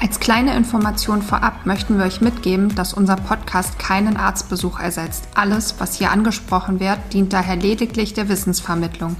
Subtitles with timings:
[0.00, 5.28] Als kleine Information vorab möchten wir euch mitgeben, dass unser Podcast keinen Arztbesuch ersetzt.
[5.34, 9.16] Alles, was hier angesprochen wird, dient daher lediglich der Wissensvermittlung.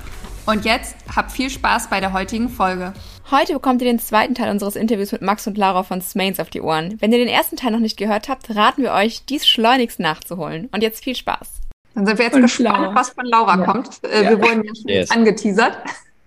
[0.47, 2.93] Und jetzt habt viel Spaß bei der heutigen Folge.
[3.31, 6.51] Heute bekommt ihr den zweiten Teil unseres Interviews mit Max und Laura von Smains auf
[6.51, 6.97] die Ohren.
[7.01, 10.69] Wenn ihr den ersten Teil noch nicht gehört habt, raten wir euch, dies schleunigst nachzuholen.
[10.73, 11.49] Und jetzt viel Spaß.
[11.95, 12.95] Dann sind wir jetzt und gespannt, Laura.
[12.95, 13.65] was von Laura ja.
[13.65, 14.05] kommt.
[14.05, 14.31] Äh, ja.
[14.31, 15.11] Wir wurden ja schon yes.
[15.11, 15.79] angeteasert.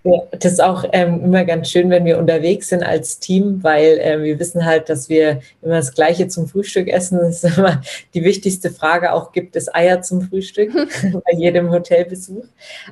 [0.04, 4.00] Ja, das ist auch ähm, immer ganz schön, wenn wir unterwegs sind als Team, weil
[4.00, 7.20] äh, wir wissen halt, dass wir immer das Gleiche zum Frühstück essen.
[7.20, 7.82] Das ist immer
[8.14, 9.12] die wichtigste Frage.
[9.12, 10.72] Auch gibt es Eier zum Frühstück
[11.02, 12.46] bei jedem Hotelbesuch.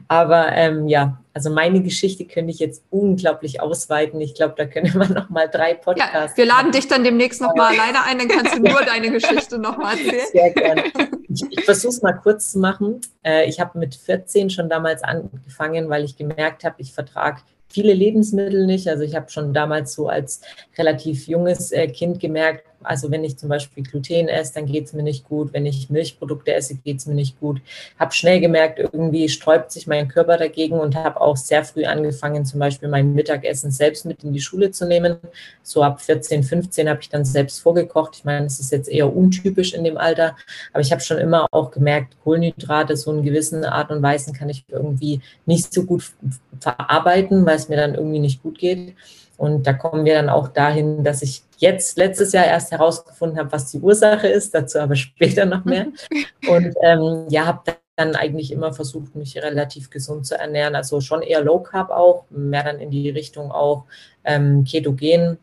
[0.08, 4.22] Aber ähm, ja, also meine Geschichte könnte ich jetzt unglaublich ausweiten.
[4.22, 6.32] Ich glaube, da können wir noch mal drei Podcasts.
[6.32, 9.12] Ja, wir laden dich dann demnächst noch mal alleine ein, dann kannst du nur deine
[9.12, 10.26] Geschichte noch mal erzählen.
[10.32, 10.84] Sehr gerne.
[11.28, 13.02] Ich, ich versuche es mal kurz zu machen.
[13.22, 17.94] Äh, ich habe mit 14 schon damals angefangen, weil ich gemerkt habe, ich vertrage viele
[17.94, 18.88] Lebensmittel nicht.
[18.88, 20.40] Also ich habe schon damals so als
[20.78, 24.94] relativ junges äh, Kind gemerkt, also wenn ich zum Beispiel Gluten esse, dann geht es
[24.94, 25.54] mir nicht gut.
[25.54, 27.62] Wenn ich Milchprodukte esse, geht es mir nicht gut.
[28.00, 32.46] Habe schnell gemerkt, irgendwie sträubt sich mein Körper dagegen und habe auch sehr früh angefangen,
[32.46, 35.18] zum Beispiel mein Mittagessen selbst mit in die Schule zu nehmen.
[35.64, 38.16] So ab 14, 15 habe ich dann selbst vorgekocht.
[38.18, 40.36] Ich meine, es ist jetzt eher untypisch in dem Alter,
[40.74, 44.50] aber ich habe schon immer auch gemerkt, Kohlenhydrate so in gewissen Art und Weisen kann
[44.50, 46.14] ich irgendwie nicht so gut
[46.60, 48.96] verarbeiten, weil es mir dann irgendwie nicht gut geht.
[49.38, 53.52] Und da kommen wir dann auch dahin, dass ich jetzt letztes Jahr erst herausgefunden habe,
[53.52, 55.88] was die Ursache ist, dazu aber später noch mehr.
[56.48, 60.76] Und ähm, ja, habe dann eigentlich immer versucht, mich relativ gesund zu ernähren.
[60.76, 63.86] Also schon eher Low Carb auch, mehr dann in die Richtung auch
[64.26, 65.38] ähm, Ketogen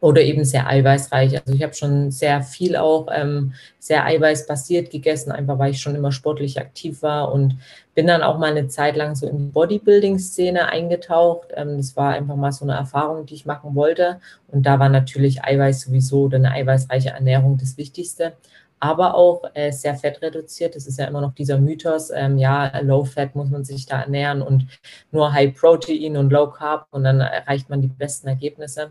[0.00, 1.40] oder eben sehr eiweißreich.
[1.40, 5.94] Also ich habe schon sehr viel auch ähm, sehr eiweißbasiert gegessen, einfach weil ich schon
[5.94, 7.56] immer sportlich aktiv war und
[7.94, 11.48] bin dann auch mal eine Zeit lang so in die Bodybuilding-Szene eingetaucht.
[11.54, 14.20] Ähm, das war einfach mal so eine Erfahrung, die ich machen wollte.
[14.48, 18.34] Und da war natürlich Eiweiß sowieso oder eine eiweißreiche Ernährung das Wichtigste.
[18.78, 20.76] Aber auch äh, sehr fettreduziert.
[20.76, 22.10] Das ist ja immer noch dieser Mythos.
[22.14, 24.66] Ähm, ja, Low Fat muss man sich da ernähren und
[25.10, 28.90] nur High Protein und Low Carb und dann erreicht man die besten Ergebnisse.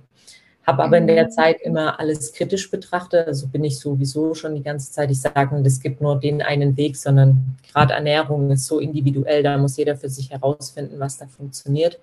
[0.66, 1.32] Habe aber in der mhm.
[1.32, 3.28] Zeit immer alles kritisch betrachtet.
[3.28, 5.12] Also bin ich sowieso schon die ganze Zeit.
[5.12, 9.44] Ich sage, es gibt nur den einen Weg, sondern gerade Ernährung ist so individuell.
[9.44, 12.00] Da muss jeder für sich herausfinden, was da funktioniert.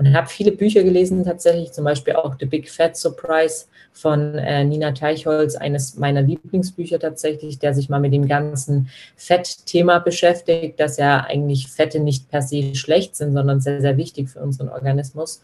[0.00, 4.64] Und habe viele Bücher gelesen tatsächlich, zum Beispiel auch The Big Fat Surprise von äh,
[4.64, 10.96] Nina Teichholz, eines meiner Lieblingsbücher tatsächlich, der sich mal mit dem ganzen Fettthema beschäftigt, dass
[10.96, 15.42] ja eigentlich Fette nicht per se schlecht sind, sondern sehr, sehr wichtig für unseren Organismus.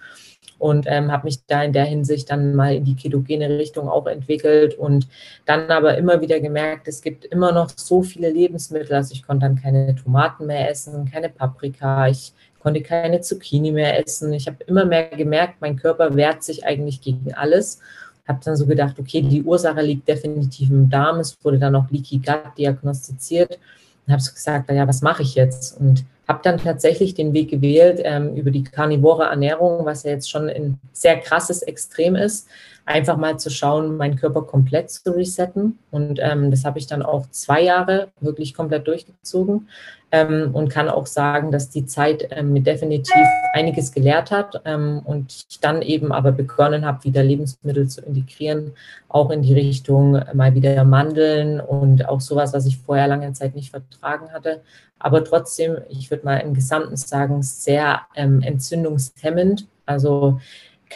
[0.59, 4.06] Und ähm, habe mich da in der Hinsicht dann mal in die ketogene Richtung auch
[4.06, 5.06] entwickelt und
[5.44, 9.44] dann aber immer wieder gemerkt, es gibt immer noch so viele Lebensmittel, also ich konnte
[9.44, 12.33] dann keine Tomaten mehr essen, keine Paprika, ich
[12.66, 14.32] konnte keine Zucchini mehr essen.
[14.32, 17.78] Ich habe immer mehr gemerkt, mein Körper wehrt sich eigentlich gegen alles.
[18.27, 21.21] Habe dann so gedacht, okay, die Ursache liegt definitiv im Darm.
[21.21, 23.60] Es wurde dann auch Leaky Gut diagnostiziert.
[24.05, 25.78] Und habe so gesagt, naja, was mache ich jetzt?
[25.78, 30.28] Und habe dann tatsächlich den Weg gewählt ähm, über die karnivore Ernährung, was ja jetzt
[30.28, 32.49] schon ein sehr krasses Extrem ist,
[32.87, 35.79] einfach mal zu schauen, meinen Körper komplett zu resetten.
[35.91, 39.69] Und ähm, das habe ich dann auch zwei Jahre wirklich komplett durchgezogen
[40.13, 45.03] ähm, und kann auch sagen, dass die Zeit ähm, mir definitiv einiges gelehrt hat ähm,
[45.05, 48.73] und ich dann eben aber begonnen habe, wieder Lebensmittel zu integrieren,
[49.09, 53.57] auch in die Richtung mal wieder Mandeln und auch sowas, was ich vorher lange Zeit
[53.57, 54.63] nicht vertragen hatte.
[55.01, 59.67] Aber trotzdem, ich würde mal im Gesamten sagen, sehr ähm, entzündungshemmend.
[59.87, 60.41] Also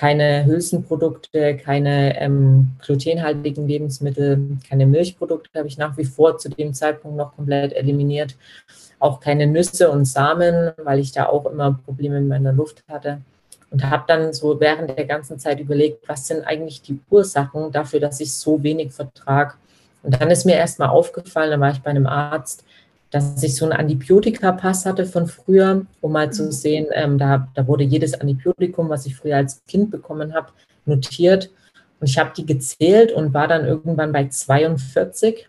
[0.01, 6.73] keine Hülsenprodukte, keine ähm, glutenhaltigen Lebensmittel, keine Milchprodukte habe ich nach wie vor zu dem
[6.73, 8.35] Zeitpunkt noch komplett eliminiert.
[8.99, 13.21] Auch keine Nüsse und Samen, weil ich da auch immer Probleme mit meiner Luft hatte.
[13.71, 18.01] Und habe dann so während der ganzen Zeit überlegt, was sind eigentlich die Ursachen dafür,
[18.01, 19.53] dass ich so wenig vertrage.
[20.03, 22.65] Und dann ist mir erstmal aufgefallen, da war ich bei einem Arzt,
[23.11, 26.53] dass ich so einen Antibiotika-Pass hatte von früher, um mal zu mhm.
[26.53, 30.49] sehen, ähm, da, da wurde jedes Antibiotikum, was ich früher als Kind bekommen habe,
[30.87, 31.51] notiert.
[31.99, 35.49] Und ich habe die gezählt und war dann irgendwann bei 42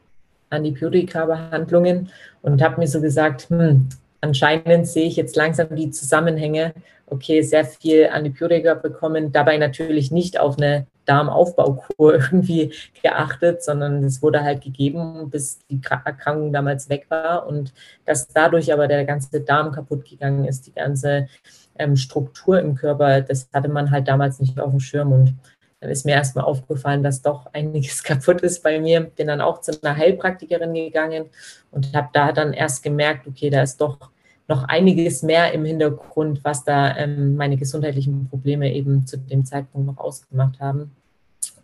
[0.50, 2.10] Antibiotika-Behandlungen
[2.42, 3.88] und habe mir so gesagt, hm,
[4.22, 6.74] anscheinend sehe ich jetzt langsam die Zusammenhänge.
[7.06, 14.22] Okay, sehr viel Antibiotika bekommen, dabei natürlich nicht auf eine Darmaufbaukur irgendwie geachtet, sondern es
[14.22, 17.74] wurde halt gegeben, bis die Erkrankung damals weg war und
[18.06, 21.28] dass dadurch aber der ganze Darm kaputt gegangen ist, die ganze
[21.78, 25.36] ähm, Struktur im Körper, das hatte man halt damals nicht auf dem Schirm und
[25.82, 29.02] dann ist mir erstmal aufgefallen, dass doch einiges kaputt ist bei mir.
[29.02, 31.26] Bin dann auch zu einer Heilpraktikerin gegangen
[31.72, 34.11] und habe da dann erst gemerkt, okay, da ist doch
[34.52, 39.88] noch einiges mehr im Hintergrund, was da ähm, meine gesundheitlichen Probleme eben zu dem Zeitpunkt
[39.88, 40.92] noch ausgemacht haben.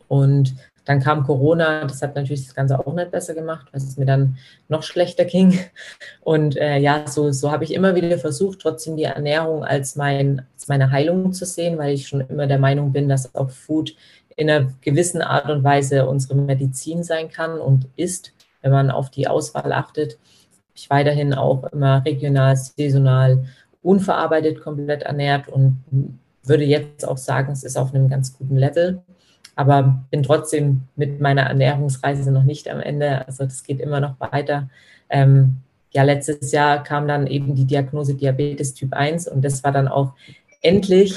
[0.08, 0.56] Und
[0.86, 4.06] dann kam Corona, das hat natürlich das Ganze auch nicht besser gemacht, weil es mir
[4.06, 4.38] dann
[4.70, 5.60] noch schlechter ging.
[6.22, 10.44] Und äh, ja, so, so habe ich immer wieder versucht, trotzdem die Ernährung als, mein,
[10.54, 13.96] als meine Heilung zu sehen, weil ich schon immer der Meinung bin, dass auch Food
[14.38, 18.32] in einer gewissen Art und Weise unsere Medizin sein kann und ist,
[18.62, 20.18] wenn man auf die Auswahl achtet.
[20.78, 23.46] Ich weiterhin auch immer regional, saisonal,
[23.82, 25.84] unverarbeitet komplett ernährt und
[26.44, 29.02] würde jetzt auch sagen, es ist auf einem ganz guten Level
[29.58, 33.28] aber bin trotzdem mit meiner Ernährungsreise noch nicht am Ende.
[33.28, 34.70] Also das geht immer noch weiter.
[35.10, 35.58] Ähm,
[35.92, 39.88] ja, letztes Jahr kam dann eben die Diagnose Diabetes Typ 1 und das war dann
[39.88, 40.14] auch
[40.62, 41.16] endlich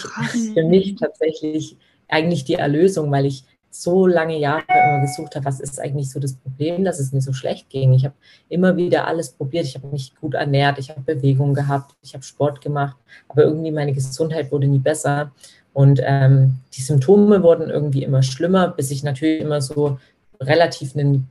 [0.54, 1.76] für mich tatsächlich
[2.08, 6.18] eigentlich die Erlösung, weil ich so lange Jahre immer gesucht habe, was ist eigentlich so
[6.18, 7.92] das Problem, dass es mir so schlecht ging.
[7.92, 8.14] Ich habe
[8.48, 12.24] immer wieder alles probiert, ich habe mich gut ernährt, ich habe Bewegung gehabt, ich habe
[12.24, 12.96] Sport gemacht,
[13.28, 15.32] aber irgendwie meine Gesundheit wurde nie besser.
[15.72, 19.98] Und ähm, die Symptome wurden irgendwie immer schlimmer, bis ich natürlich immer so
[20.40, 21.28] relativ einen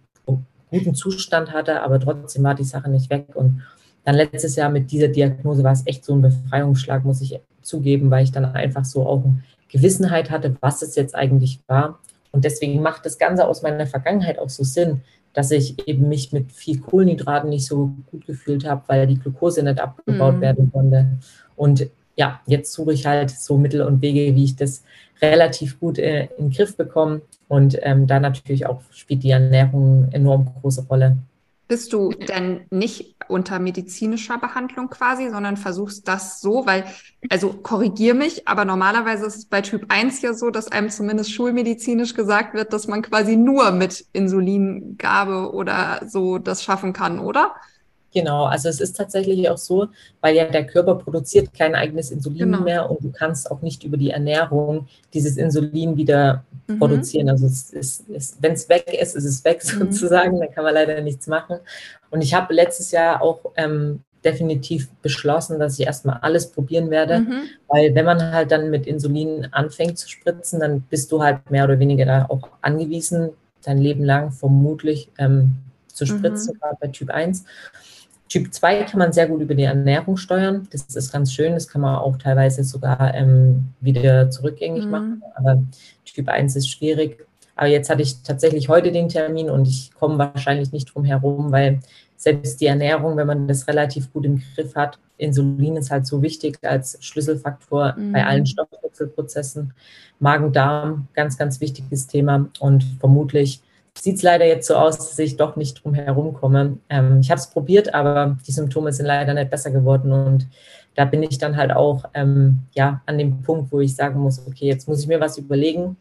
[0.70, 3.36] guten Zustand hatte, aber trotzdem war die Sache nicht weg.
[3.36, 3.62] Und
[4.06, 8.10] dann letztes Jahr mit dieser Diagnose war es echt so ein Befreiungsschlag, muss ich zugeben,
[8.12, 9.24] weil ich dann einfach so auch
[9.68, 12.00] Gewissenheit hatte, was es jetzt eigentlich war.
[12.32, 15.02] Und deswegen macht das Ganze aus meiner Vergangenheit auch so Sinn,
[15.34, 19.64] dass ich eben mich mit viel Kohlenhydraten nicht so gut gefühlt habe, weil die Glucose
[19.64, 20.42] nicht abgebaut mhm.
[20.42, 21.08] werden konnte.
[21.56, 24.84] Und ja, jetzt suche ich halt so Mittel und Wege, wie ich das
[25.22, 27.22] relativ gut äh, in den Griff bekomme.
[27.48, 31.18] Und ähm, da natürlich auch spielt die Ernährung eine enorm große Rolle.
[31.70, 36.84] Bist du denn nicht unter medizinischer Behandlung quasi, sondern versuchst das so, weil,
[37.30, 41.32] also korrigier mich, aber normalerweise ist es bei Typ 1 ja so, dass einem zumindest
[41.32, 47.54] schulmedizinisch gesagt wird, dass man quasi nur mit Insulingabe oder so das schaffen kann, oder?
[48.14, 49.88] Genau, also es ist tatsächlich auch so,
[50.22, 52.62] weil ja der Körper produziert kein eigenes Insulin genau.
[52.62, 56.80] mehr und du kannst auch nicht über die Ernährung dieses Insulin wieder mhm.
[56.80, 57.30] produzieren.
[57.30, 59.92] Also es ist, ist wenn es weg ist, ist es weg mhm.
[59.92, 61.58] sozusagen, da kann man leider nichts machen.
[62.10, 67.20] Und ich habe letztes Jahr auch ähm, definitiv beschlossen, dass ich erstmal alles probieren werde,
[67.20, 67.42] mhm.
[67.68, 71.64] weil wenn man halt dann mit Insulin anfängt zu spritzen, dann bist du halt mehr
[71.64, 73.30] oder weniger da auch angewiesen,
[73.64, 75.56] dein Leben lang vermutlich ähm,
[75.88, 76.18] zu mhm.
[76.18, 77.46] spritzen, gerade bei Typ 1.
[78.30, 80.68] Typ 2 kann man sehr gut über die Ernährung steuern.
[80.72, 81.54] Das ist ganz schön.
[81.54, 84.92] Das kann man auch teilweise sogar ähm, wieder zurückgängig mhm.
[84.92, 85.24] machen.
[85.36, 85.64] Aber
[86.06, 87.26] Typ 1 ist schwierig.
[87.56, 91.52] Aber jetzt hatte ich tatsächlich heute den Termin und ich komme wahrscheinlich nicht drum herum,
[91.52, 91.80] weil
[92.16, 96.22] selbst die Ernährung, wenn man das relativ gut im Griff hat, Insulin ist halt so
[96.22, 98.14] wichtig als Schlüsselfaktor mhm.
[98.14, 99.74] bei allen Stoffwechselprozessen.
[100.20, 103.62] Magen-Darm, ganz, ganz wichtiges Thema und vermutlich
[104.02, 106.78] sieht es leider jetzt so aus, dass ich doch nicht drum herum komme.
[106.90, 110.48] Ähm, ich habe es probiert, aber die Symptome sind leider nicht besser geworden und
[110.96, 114.46] da bin ich dann halt auch ähm, ja, an dem Punkt, wo ich sagen muss,
[114.48, 115.98] okay, jetzt muss ich mir was überlegen.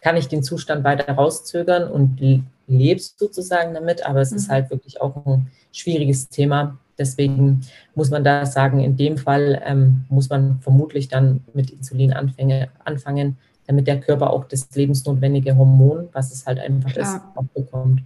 [0.00, 2.20] Kann ich den Zustand weiter rauszögern und
[2.68, 4.36] lebst sozusagen damit, aber es mhm.
[4.36, 6.78] ist halt wirklich auch ein schwieriges Thema.
[6.98, 7.62] Deswegen
[7.94, 13.36] muss man da sagen, in dem Fall ähm, muss man vermutlich dann mit Insulin anfangen,
[13.66, 17.16] damit der Körper auch das lebensnotwendige Hormon, was es halt einfach Klar.
[17.16, 18.02] ist, auch bekommt.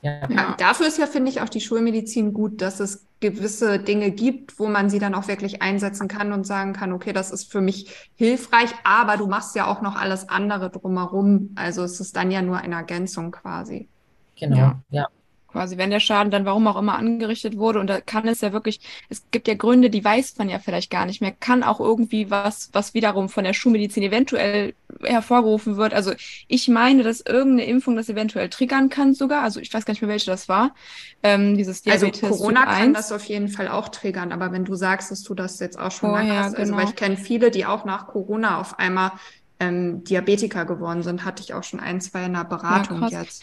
[0.00, 0.20] Ja.
[0.28, 0.54] ja.
[0.58, 4.68] dafür ist ja, finde ich, auch die Schulmedizin gut, dass es gewisse Dinge gibt, wo
[4.68, 8.08] man sie dann auch wirklich einsetzen kann und sagen kann, okay, das ist für mich
[8.14, 11.50] hilfreich, aber du machst ja auch noch alles andere drumherum.
[11.56, 13.88] Also es ist dann ja nur eine Ergänzung quasi.
[14.36, 14.82] Genau, ja.
[14.90, 15.08] ja
[15.58, 17.80] quasi, wenn der Schaden dann warum auch immer angerichtet wurde.
[17.80, 20.88] Und da kann es ja wirklich, es gibt ja Gründe, die weiß man ja vielleicht
[20.88, 21.32] gar nicht mehr.
[21.32, 25.94] Kann auch irgendwie was, was wiederum von der Schulmedizin eventuell hervorgerufen wird.
[25.94, 26.12] Also
[26.46, 29.42] ich meine, dass irgendeine Impfung das eventuell triggern kann sogar.
[29.42, 30.76] Also ich weiß gar nicht mehr, welche das war.
[31.24, 34.30] Ähm, dieses also Diabetes Also Corona kann das auf jeden Fall auch triggern.
[34.30, 36.60] Aber wenn du sagst, dass du das jetzt auch schon oh, mal hast, genau.
[36.60, 36.90] also weil genau.
[36.90, 39.10] ich kenne viele, die auch nach Corona auf einmal
[39.58, 43.42] ähm, Diabetiker geworden sind, hatte ich auch schon ein, zwei in der Beratung ja, jetzt.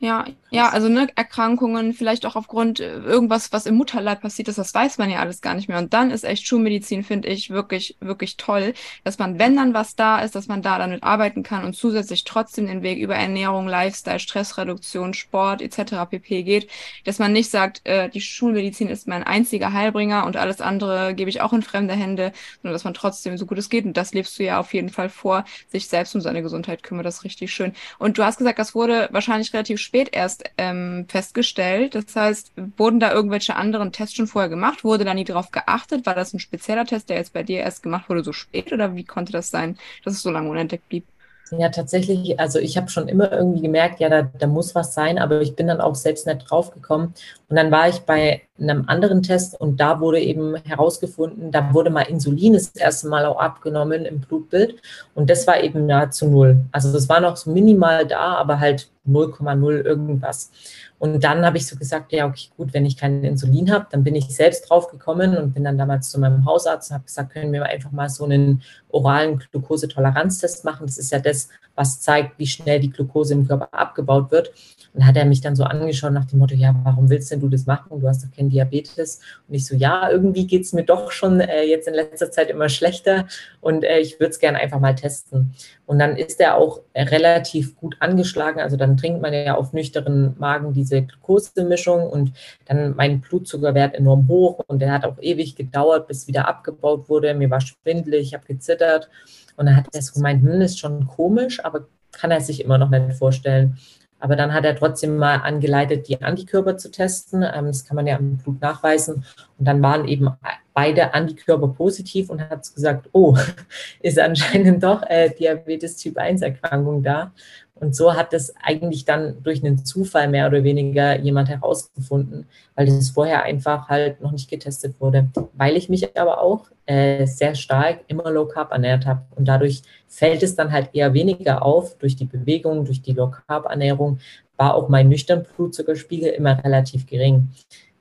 [0.00, 4.58] Ja, ja, also ne, Erkrankungen, vielleicht auch aufgrund äh, irgendwas, was im Mutterleib passiert ist,
[4.58, 5.78] das weiß man ja alles gar nicht mehr.
[5.78, 8.74] Und dann ist echt Schulmedizin, finde ich, wirklich, wirklich toll,
[9.04, 12.24] dass man, wenn dann was da ist, dass man da damit arbeiten kann und zusätzlich
[12.24, 16.06] trotzdem den Weg über Ernährung, Lifestyle, Stressreduktion, Sport etc.
[16.10, 16.42] pp.
[16.42, 16.68] geht,
[17.04, 21.30] dass man nicht sagt, äh, die Schulmedizin ist mein einziger Heilbringer und alles andere gebe
[21.30, 22.32] ich auch in fremde Hände,
[22.62, 24.90] sondern dass man trotzdem so gut es geht, und das lebst du ja auf jeden
[24.90, 27.72] Fall vor, sich selbst um seine Gesundheit kümmert, das ist richtig schön.
[27.98, 31.94] Und du hast gesagt, das wurde wahrscheinlich relativ spät erst ähm, festgestellt.
[31.94, 34.84] Das heißt, wurden da irgendwelche anderen Tests schon vorher gemacht?
[34.84, 36.06] Wurde da nie drauf geachtet?
[36.06, 38.72] War das ein spezieller Test, der jetzt bei dir erst gemacht wurde, so spät?
[38.72, 41.04] Oder wie konnte das sein, dass es so lange unentdeckt blieb?
[41.50, 45.18] Ja, tatsächlich, also ich habe schon immer irgendwie gemerkt, ja, da, da muss was sein,
[45.18, 47.14] aber ich bin dann auch selbst nicht drauf gekommen.
[47.54, 51.88] Und dann war ich bei einem anderen Test und da wurde eben herausgefunden, da wurde
[51.88, 54.82] mal Insulin das erste Mal auch abgenommen im Blutbild
[55.14, 56.64] und das war eben nahezu null.
[56.72, 60.50] Also das war noch so minimal da, aber halt 0,0 irgendwas.
[60.98, 64.02] Und dann habe ich so gesagt, ja, okay, gut, wenn ich kein Insulin habe, dann
[64.02, 67.34] bin ich selbst drauf gekommen und bin dann damals zu meinem Hausarzt und habe gesagt,
[67.34, 70.86] können wir einfach mal so einen oralen Glukosetoleranztest machen.
[70.86, 74.52] Das ist ja das, was zeigt, wie schnell die Glukose im Körper abgebaut wird.
[74.94, 77.43] Und hat er mich dann so angeschaut nach dem Motto, ja, warum willst denn du
[77.48, 78.00] das machen?
[78.00, 79.20] Du hast doch keinen Diabetes.
[79.48, 82.50] Und ich so, ja, irgendwie geht es mir doch schon äh, jetzt in letzter Zeit
[82.50, 83.26] immer schlechter
[83.60, 85.54] und äh, ich würde es gerne einfach mal testen.
[85.86, 88.60] Und dann ist er auch äh, relativ gut angeschlagen.
[88.60, 92.32] Also dann trinkt man ja auf nüchternen Magen diese Glukosemischung und
[92.66, 97.34] dann mein Blutzuckerwert enorm hoch und der hat auch ewig gedauert, bis wieder abgebaut wurde.
[97.34, 99.08] Mir war schwindelig, ich habe gezittert.
[99.56, 102.78] Und dann hat er so gemeint, hm, ist schon komisch, aber kann er sich immer
[102.78, 103.78] noch nicht vorstellen.
[104.24, 107.42] Aber dann hat er trotzdem mal angeleitet, die Antikörper zu testen.
[107.42, 109.22] Ähm, das kann man ja im Blut nachweisen.
[109.58, 110.30] Und dann waren eben
[110.72, 113.36] beide Antikörper positiv und hat gesagt, oh,
[114.00, 117.32] ist anscheinend doch äh, Diabetes Typ 1 Erkrankung da.
[117.76, 122.86] Und so hat es eigentlich dann durch einen Zufall mehr oder weniger jemand herausgefunden, weil
[122.86, 125.28] das vorher einfach halt noch nicht getestet wurde.
[125.54, 129.22] Weil ich mich aber auch äh, sehr stark immer Low Carb ernährt habe.
[129.34, 133.32] Und dadurch fällt es dann halt eher weniger auf durch die Bewegung, durch die Low
[133.48, 134.18] Carb Ernährung,
[134.56, 137.48] war auch mein nüchtern Blutzuckerspiegel immer relativ gering.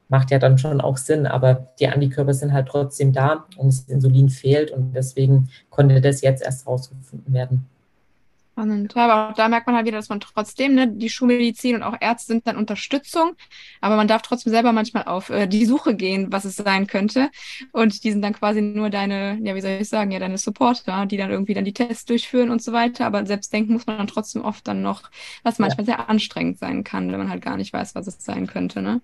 [0.08, 3.90] Macht ja dann schon auch Sinn, aber die Antikörper sind halt trotzdem da und das
[3.90, 7.66] Insulin fehlt und deswegen konnte das jetzt erst rausgefunden werden.
[8.54, 8.94] Spannend.
[8.96, 11.82] Ja, aber auch da merkt man halt wieder, dass man trotzdem, ne, die Schulmedizin und
[11.82, 13.32] auch Ärzte sind dann Unterstützung,
[13.82, 17.32] aber man darf trotzdem selber manchmal auf äh, die Suche gehen, was es sein könnte.
[17.72, 21.08] Und die sind dann quasi nur deine, ja, wie soll ich sagen, ja, deine Supporter,
[21.08, 23.08] die dann irgendwie dann die Tests durchführen und so weiter.
[23.08, 25.10] Aber selbst denken muss man dann trotzdem oft dann noch,
[25.42, 25.96] was manchmal ja.
[25.96, 28.84] sehr anstrengend sein kann, wenn man halt gar nicht weiß, was es sein könnte.
[28.84, 29.02] Ne?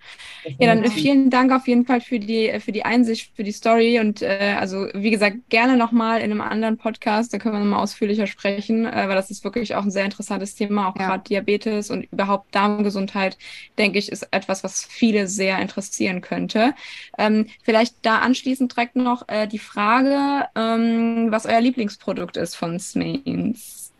[0.60, 3.52] Ja, dann äh, vielen Dank auf jeden Fall für die, für die Einsicht, für die
[3.52, 4.00] Story.
[4.00, 7.82] Und äh, also, wie gesagt, gerne nochmal in einem anderen Podcast, da können wir nochmal
[7.82, 10.90] ausführlicher sprechen, äh, weil das ist ist wirklich auch ein sehr interessantes Thema.
[10.90, 11.08] Auch ja.
[11.08, 13.38] gerade Diabetes und überhaupt Darmgesundheit,
[13.78, 16.74] denke ich, ist etwas, was viele sehr interessieren könnte.
[17.18, 22.80] Ähm, vielleicht da anschließend direkt noch äh, die Frage, ähm, was euer Lieblingsprodukt ist von
[22.80, 23.92] Smains.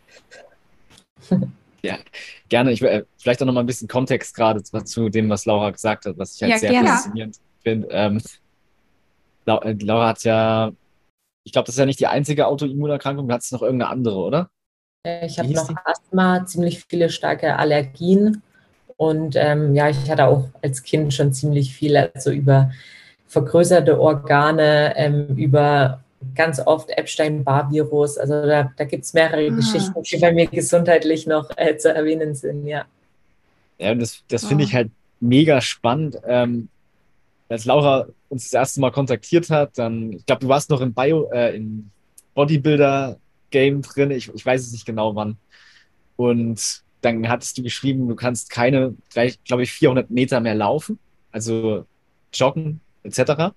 [1.82, 1.96] Ja,
[2.50, 2.72] gerne.
[2.72, 6.04] Ich äh, vielleicht auch noch mal ein bisschen Kontext gerade zu dem, was Laura gesagt
[6.04, 6.88] hat, was ich halt ja, sehr gerne.
[6.88, 7.88] faszinierend finde.
[7.90, 8.20] Ähm,
[9.46, 10.72] äh, Laura hat ja,
[11.42, 14.50] ich glaube, das ist ja nicht die einzige Autoimmunerkrankung, du hast noch irgendeine andere, oder?
[15.04, 15.74] Äh, ich habe noch die?
[15.84, 18.42] Asthma, ziemlich viele starke Allergien.
[18.96, 22.70] Und ähm, ja, ich hatte auch als Kind schon ziemlich viel, also über
[23.28, 26.02] vergrößerte Organe, ähm, über
[26.34, 28.18] ganz oft Epstein-Barr-Virus.
[28.18, 29.54] Also da, da gibt es mehrere ah.
[29.54, 32.84] Geschichten, die bei mir gesundheitlich noch äh, zu erwähnen sind, ja.
[33.78, 34.76] Ja, das, das finde ich ah.
[34.76, 34.90] halt
[35.20, 36.18] mega spannend.
[36.26, 36.68] Ähm,
[37.48, 40.92] als Laura uns das erste Mal kontaktiert hat, dann, ich glaube, du warst noch im
[40.92, 41.90] Bio, äh, im
[42.34, 43.16] Bodybuilder
[43.50, 44.10] Game drin.
[44.10, 45.36] Ich, ich weiß es nicht genau wann.
[46.16, 48.94] Und dann hattest du geschrieben, du kannst keine,
[49.44, 50.98] glaube ich, 400 Meter mehr laufen,
[51.32, 51.86] also
[52.32, 53.54] joggen etc.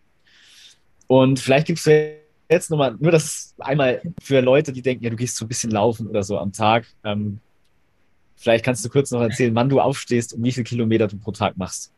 [1.08, 2.16] Und vielleicht gibst du
[2.50, 5.72] jetzt nochmal, nur das einmal für Leute, die denken, ja, du gehst so ein bisschen
[5.72, 6.88] laufen oder so am Tag.
[7.04, 7.40] Ähm,
[8.36, 11.32] vielleicht kannst du kurz noch erzählen, wann du aufstehst und wie viele Kilometer du pro
[11.32, 11.92] Tag machst.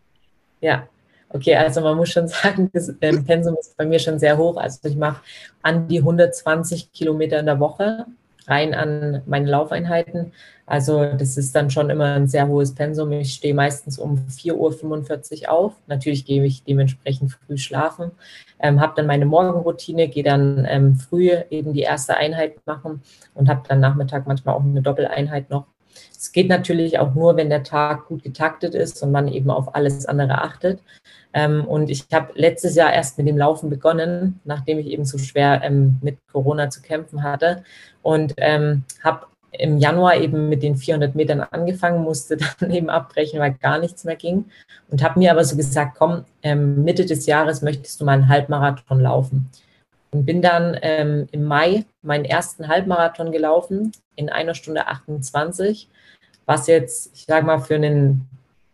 [0.62, 0.88] Ja,
[1.30, 4.58] Okay, also man muss schon sagen, das ähm, Pensum ist bei mir schon sehr hoch.
[4.58, 5.22] Also ich mache
[5.62, 8.06] an die 120 Kilometer in der Woche
[8.48, 10.32] rein an meine Laufeinheiten.
[10.66, 13.12] Also das ist dann schon immer ein sehr hohes Pensum.
[13.12, 15.74] Ich stehe meistens um 4.45 Uhr auf.
[15.88, 18.12] Natürlich gehe ich dementsprechend früh schlafen,
[18.60, 23.02] ähm, habe dann meine Morgenroutine, gehe dann ähm, früh eben die erste Einheit machen
[23.34, 25.66] und habe dann Nachmittag manchmal auch eine Doppeleinheit noch.
[26.12, 29.76] Es geht natürlich auch nur, wenn der Tag gut getaktet ist und man eben auf
[29.76, 30.80] alles andere achtet.
[31.34, 35.18] Ähm, und ich habe letztes Jahr erst mit dem Laufen begonnen, nachdem ich eben so
[35.18, 37.64] schwer ähm, mit Corona zu kämpfen hatte.
[38.02, 43.40] Und ähm, habe im Januar eben mit den 400 Metern angefangen, musste dann eben abbrechen,
[43.40, 44.46] weil gar nichts mehr ging.
[44.90, 49.02] Und habe mir aber so gesagt, komm, Mitte des Jahres möchtest du mal einen Halbmarathon
[49.02, 49.50] laufen.
[50.16, 55.90] Und bin dann ähm, im Mai meinen ersten Halbmarathon gelaufen in einer Stunde 28,
[56.46, 58.26] was jetzt, ich sage mal, für einen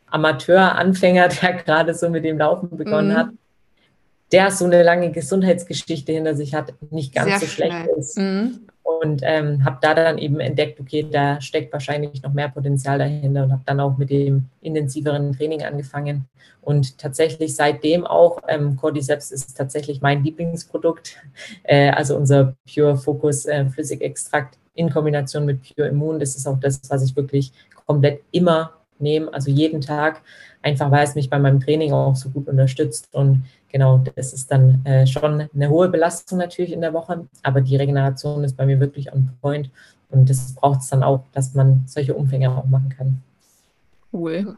[0.06, 3.18] Amateur-Anfänger, der gerade so mit dem Laufen begonnen mhm.
[3.18, 3.30] hat,
[4.32, 7.98] der so eine lange Gesundheitsgeschichte hinter sich hat, nicht ganz Sehr so schlecht schnell.
[7.98, 8.18] ist.
[8.20, 8.68] Mhm
[9.02, 13.46] und ähm, habe da dann eben entdeckt, okay, da steckt wahrscheinlich noch mehr Potenzial dahinter
[13.46, 16.28] und habe dann auch mit dem intensiveren Training angefangen.
[16.62, 21.18] Und tatsächlich seitdem auch, ähm, Cordyceps ist tatsächlich mein Lieblingsprodukt,
[21.64, 26.20] äh, also unser Pure Focus äh, Flüssigextrakt in Kombination mit Pure Immun.
[26.20, 27.52] Das ist auch das, was ich wirklich
[27.88, 30.22] komplett immer nehme, also jeden Tag,
[30.62, 34.52] einfach weil es mich bei meinem Training auch so gut unterstützt und genau, das ist
[34.52, 38.66] dann äh, schon eine hohe Belastung natürlich in der Woche, aber die Regeneration ist bei
[38.66, 39.70] mir wirklich on point
[40.10, 43.22] und das braucht es dann auch, dass man solche Umfänge auch machen kann.
[44.12, 44.58] Cool.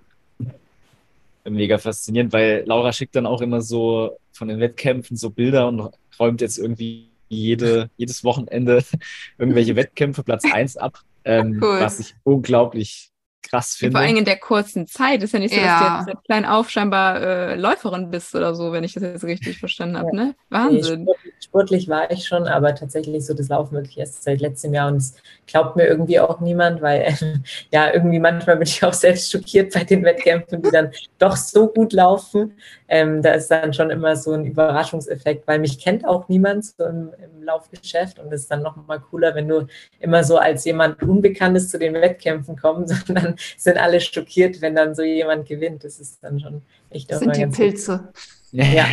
[1.45, 5.91] Mega faszinierend, weil Laura schickt dann auch immer so von den Wettkämpfen so Bilder und
[6.19, 8.83] räumt jetzt irgendwie jede, jedes Wochenende
[9.37, 11.79] irgendwelche Wettkämpfe Platz 1 ab, ähm, cool.
[11.79, 13.12] was ich unglaublich
[13.43, 13.97] krass finde.
[13.97, 15.21] Vor allem in der kurzen Zeit.
[15.21, 15.65] Ist ja nicht so, ja.
[15.65, 19.03] dass du jetzt seit klein auf scheinbar äh, Läuferin bist oder so, wenn ich das
[19.03, 20.15] jetzt richtig verstanden habe.
[20.15, 20.35] Ne?
[20.49, 21.03] Wahnsinn.
[21.03, 24.73] Nee, sportlich, sportlich, war ich schon, aber tatsächlich so das Laufen wirklich erst seit letztem
[24.73, 27.13] Jahr und es glaubt mir irgendwie auch niemand, weil äh,
[27.71, 31.67] ja irgendwie manchmal bin ich auch selbst schockiert bei den Wettkämpfen, die dann doch so
[31.67, 32.53] gut laufen.
[32.87, 36.85] Ähm, da ist dann schon immer so ein Überraschungseffekt, weil mich kennt auch niemand so
[36.85, 39.67] im, im Laufgeschäft und es ist dann noch mal cooler, wenn du
[39.99, 42.93] immer so als jemand Unbekanntes zu den Wettkämpfen kommst,
[43.57, 45.83] sind alle schockiert, wenn dann so jemand gewinnt.
[45.83, 48.09] Das ist dann schon echt das Sind die Pilze.
[48.51, 48.63] Gut.
[48.63, 48.87] Ja.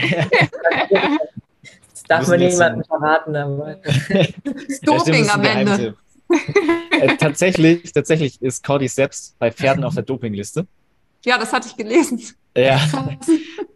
[0.90, 3.76] das darf man niemandem verraten, aber.
[4.82, 5.94] Doping am Ende.
[7.00, 10.66] äh, tatsächlich, tatsächlich ist Cordyceps bei Pferden auf der Dopingliste.
[11.24, 12.22] Ja, das hatte ich gelesen.
[12.56, 12.80] Ja.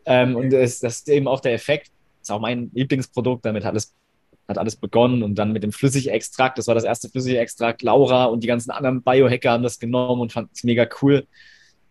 [0.06, 1.88] ähm, und das, das ist eben auch der Effekt.
[2.20, 3.44] Das ist auch mein Lieblingsprodukt.
[3.44, 3.92] Damit hat es
[4.48, 8.42] hat alles begonnen und dann mit dem Flüssigextrakt, das war das erste Flüssigextrakt, Laura und
[8.42, 11.26] die ganzen anderen Biohacker haben das genommen und fanden es mega cool.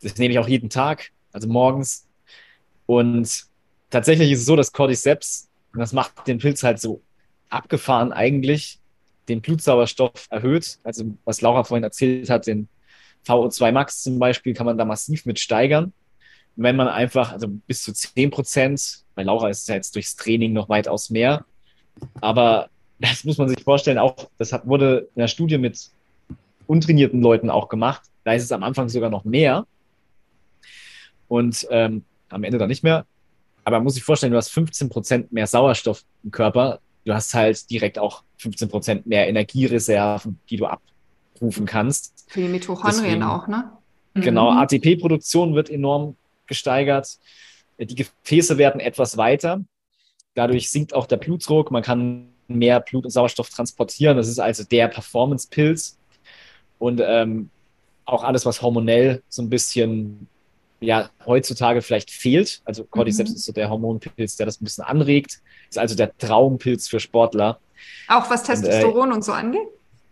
[0.02, 2.08] Das nehme ich auch jeden Tag, also morgens.
[2.86, 3.46] Und
[3.90, 7.02] tatsächlich ist es so, dass Cordyceps, das macht den Pilz halt so
[7.50, 8.80] abgefahren eigentlich,
[9.30, 10.78] den Blutsauerstoff erhöht.
[10.84, 12.68] Also was Laura vorhin erzählt hat, den
[13.26, 15.94] VO2 Max zum Beispiel, kann man da massiv mit steigern.
[16.56, 20.16] Wenn man einfach, also bis zu 10 Prozent, bei Laura ist es ja jetzt durchs
[20.16, 21.46] Training noch weitaus mehr,
[22.22, 22.70] aber
[23.00, 25.90] das muss man sich vorstellen, auch das hat, wurde in der Studie mit
[26.68, 28.02] untrainierten Leuten auch gemacht.
[28.24, 29.66] Da ist es am Anfang sogar noch mehr
[31.28, 33.06] und ähm, am Ende dann nicht mehr.
[33.66, 36.80] Aber man muss sich vorstellen, du hast 15 Prozent mehr Sauerstoff im Körper.
[37.06, 42.26] Du hast halt direkt auch 15 Prozent mehr Energiereserven, die du abrufen kannst.
[42.28, 43.72] Für die Mitochondrien Deswegen, auch, ne?
[44.16, 44.58] Genau, mhm.
[44.60, 46.16] ATP-Produktion wird enorm
[46.46, 47.18] gesteigert.
[47.80, 49.62] Die Gefäße werden etwas weiter.
[50.36, 54.18] Dadurch sinkt auch der Blutdruck, man kann mehr Blut und Sauerstoff transportieren.
[54.18, 55.98] Das ist also der Performance-Pilz.
[56.80, 57.50] Und ähm,
[58.06, 60.28] auch alles, was hormonell so ein bisschen
[60.80, 62.62] ja heutzutage vielleicht fehlt.
[62.66, 63.36] Also Cordyceps mhm.
[63.36, 65.40] ist so der Hormonpilz, der das ein bisschen anregt.
[65.70, 67.60] Ist also der Traumpilz für Sportler.
[68.08, 69.68] Auch was Testosteron und, äh, und so angeht?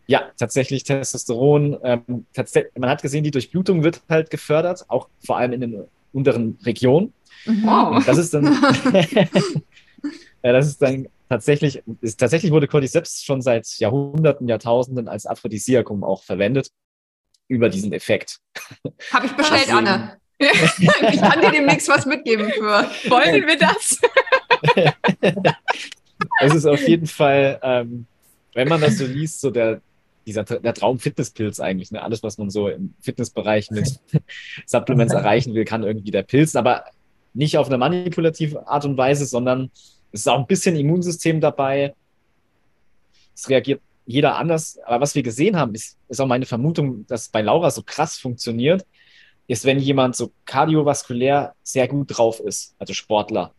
[0.07, 1.77] Ja, tatsächlich Testosteron.
[1.83, 5.83] Ähm, tats man hat gesehen, die Durchblutung wird halt gefördert, auch vor allem in den
[6.13, 7.13] unteren Regionen.
[7.45, 7.63] Mhm.
[7.63, 8.05] Wow.
[8.05, 8.45] Das ist dann
[10.43, 16.03] Ja, das ist dann tatsächlich, ist, tatsächlich wurde Cordyceps schon seit Jahrhunderten, Jahrtausenden als Aphrodisiakum
[16.03, 16.71] auch verwendet
[17.47, 18.39] über diesen Effekt.
[19.11, 19.87] Habe ich bestellt, Deswegen.
[19.87, 20.17] Anne.
[20.41, 22.89] ich kann dir demnächst was mitgeben für.
[23.09, 24.01] Wollen wir das?
[26.41, 28.07] es ist auf jeden Fall, ähm,
[28.53, 29.81] wenn man das so liest, so der,
[30.25, 31.91] dieser, der Traum-Fitnesspilz eigentlich.
[31.91, 32.01] Ne?
[32.01, 33.99] Alles, was man so im Fitnessbereich mit
[34.65, 36.85] Supplements erreichen will, kann irgendwie der Pilz, aber
[37.33, 39.69] nicht auf eine manipulative Art und Weise, sondern
[40.11, 41.93] es ist auch ein bisschen Immunsystem dabei.
[43.33, 44.77] Es reagiert jeder anders.
[44.85, 48.17] Aber was wir gesehen haben, ist, ist auch meine Vermutung, dass bei Laura so krass
[48.17, 48.85] funktioniert,
[49.47, 53.53] ist, wenn jemand so kardiovaskulär sehr gut drauf ist, also Sportler.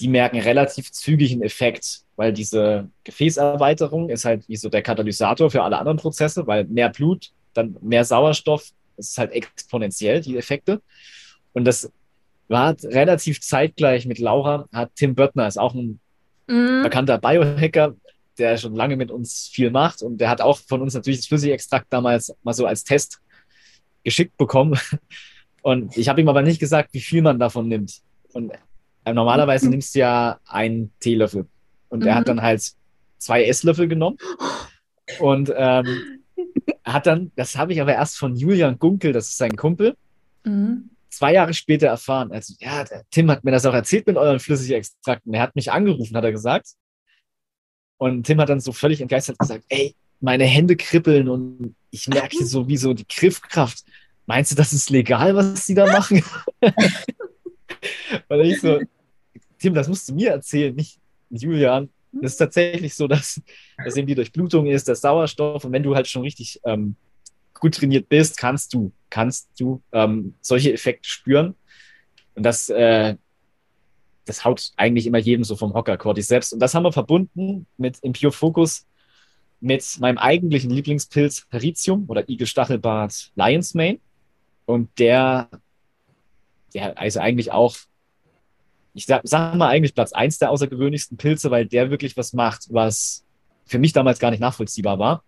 [0.00, 5.50] Die merken relativ zügig einen Effekt, weil diese Gefäßerweiterung ist halt wie so der Katalysator
[5.50, 10.36] für alle anderen Prozesse, weil mehr Blut, dann mehr Sauerstoff, das ist halt exponentiell, die
[10.36, 10.80] Effekte.
[11.52, 11.90] Und das
[12.48, 16.00] war relativ zeitgleich mit Laura, hat Tim Böttner, ist auch ein
[16.46, 16.82] mhm.
[16.82, 17.94] bekannter Biohacker,
[18.38, 21.26] der schon lange mit uns viel macht und der hat auch von uns natürlich das
[21.26, 23.20] Flüssigextrakt damals mal so als Test
[24.04, 24.78] geschickt bekommen.
[25.60, 28.00] Und ich habe ihm aber nicht gesagt, wie viel man davon nimmt.
[28.32, 28.52] Und
[29.04, 29.72] äh, normalerweise mhm.
[29.72, 31.46] nimmst du ja einen Teelöffel.
[31.88, 32.06] Und mhm.
[32.06, 32.28] er hat mhm.
[32.28, 32.72] dann halt
[33.18, 34.16] zwei Esslöffel genommen.
[35.18, 36.20] Und ähm,
[36.84, 39.96] hat dann, das habe ich aber erst von Julian Gunkel, das ist sein Kumpel,
[40.44, 40.90] mhm.
[41.08, 42.32] Zwei Jahre später erfahren.
[42.32, 45.32] Also, ja, Tim hat mir das auch erzählt mit euren Flüssigextrakten.
[45.34, 46.68] Er hat mich angerufen, hat er gesagt.
[47.98, 52.36] Und Tim hat dann so völlig entgeistert gesagt, ey, meine Hände kribbeln und ich merke
[52.36, 53.84] hier so wie so die Griffkraft.
[54.26, 56.22] Meinst du, das ist legal, was sie da machen?
[58.28, 58.80] und ich so,
[59.58, 60.98] Tim, das musst du mir erzählen, nicht
[61.30, 61.88] Julian.
[62.12, 63.40] Das ist tatsächlich so, dass,
[63.82, 65.64] dass eben die Durchblutung ist, der Sauerstoff.
[65.64, 66.96] Und wenn du halt schon richtig ähm,
[67.60, 71.54] gut trainiert bist, kannst du, kannst du ähm, solche Effekte spüren.
[72.34, 73.16] Und das, äh,
[74.24, 76.52] das haut eigentlich immer jedem so vom Hocker, Cordy selbst.
[76.52, 78.86] Und das haben wir verbunden mit im Pure Focus
[79.60, 83.98] mit meinem eigentlichen Lieblingspilz Heritium oder Igelstachelbart Lion's Mane.
[84.66, 85.48] Und der,
[86.74, 87.74] der also eigentlich auch
[88.98, 92.66] ich sag, sag mal eigentlich Platz eins der außergewöhnlichsten Pilze, weil der wirklich was macht,
[92.70, 93.24] was
[93.64, 95.22] für mich damals gar nicht nachvollziehbar war.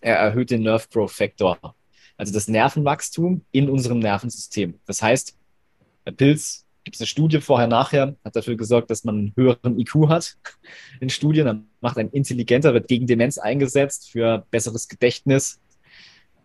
[0.00, 1.58] Er erhöht den Nerve Growth Factor,
[2.16, 4.78] also das Nervenwachstum in unserem Nervensystem.
[4.86, 5.36] Das heißt,
[6.06, 9.78] der Pilz gibt es eine Studie vorher, nachher, hat dafür gesorgt, dass man einen höheren
[9.78, 10.36] IQ hat
[11.00, 11.46] in Studien.
[11.46, 15.60] Dann macht ein intelligenter, wird gegen Demenz eingesetzt für besseres Gedächtnis,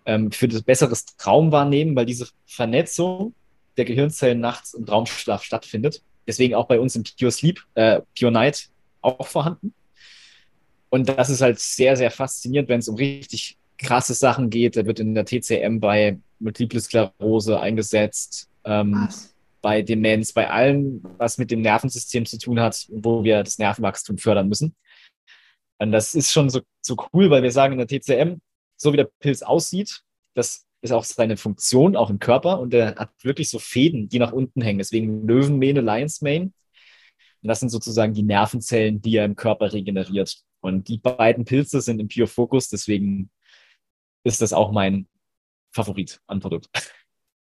[0.05, 3.33] ähm, für das besseres Traumwahrnehmen, weil diese Vernetzung
[3.77, 6.03] der Gehirnzellen nachts im Traumschlaf stattfindet.
[6.27, 8.69] Deswegen auch bei uns im Pure Sleep, äh, Pure Night
[9.01, 9.73] auch vorhanden.
[10.93, 14.77] Und das ist halt sehr, sehr faszinierend, wenn es um richtig krasse Sachen geht.
[14.77, 19.09] Da wird in der TCM bei Multiple Sklerose eingesetzt, ähm,
[19.63, 24.19] bei Demenz, bei allem, was mit dem Nervensystem zu tun hat, wo wir das Nervenwachstum
[24.19, 24.75] fördern müssen.
[25.79, 28.39] Und das ist schon so, so cool, weil wir sagen in der TCM,
[28.77, 30.03] so wie der Pilz aussieht,
[30.35, 32.59] das ist auch seine Funktion, auch im Körper.
[32.59, 34.77] Und er hat wirklich so Fäden, die nach unten hängen.
[34.77, 36.51] Deswegen Löwenmähne, Lionsmane.
[37.41, 40.43] Und das sind sozusagen die Nervenzellen, die er im Körper regeneriert.
[40.63, 43.29] Und die beiden Pilze sind im Pure Focus, deswegen
[44.23, 45.07] ist das auch mein
[45.71, 46.69] Favorit an Produkt.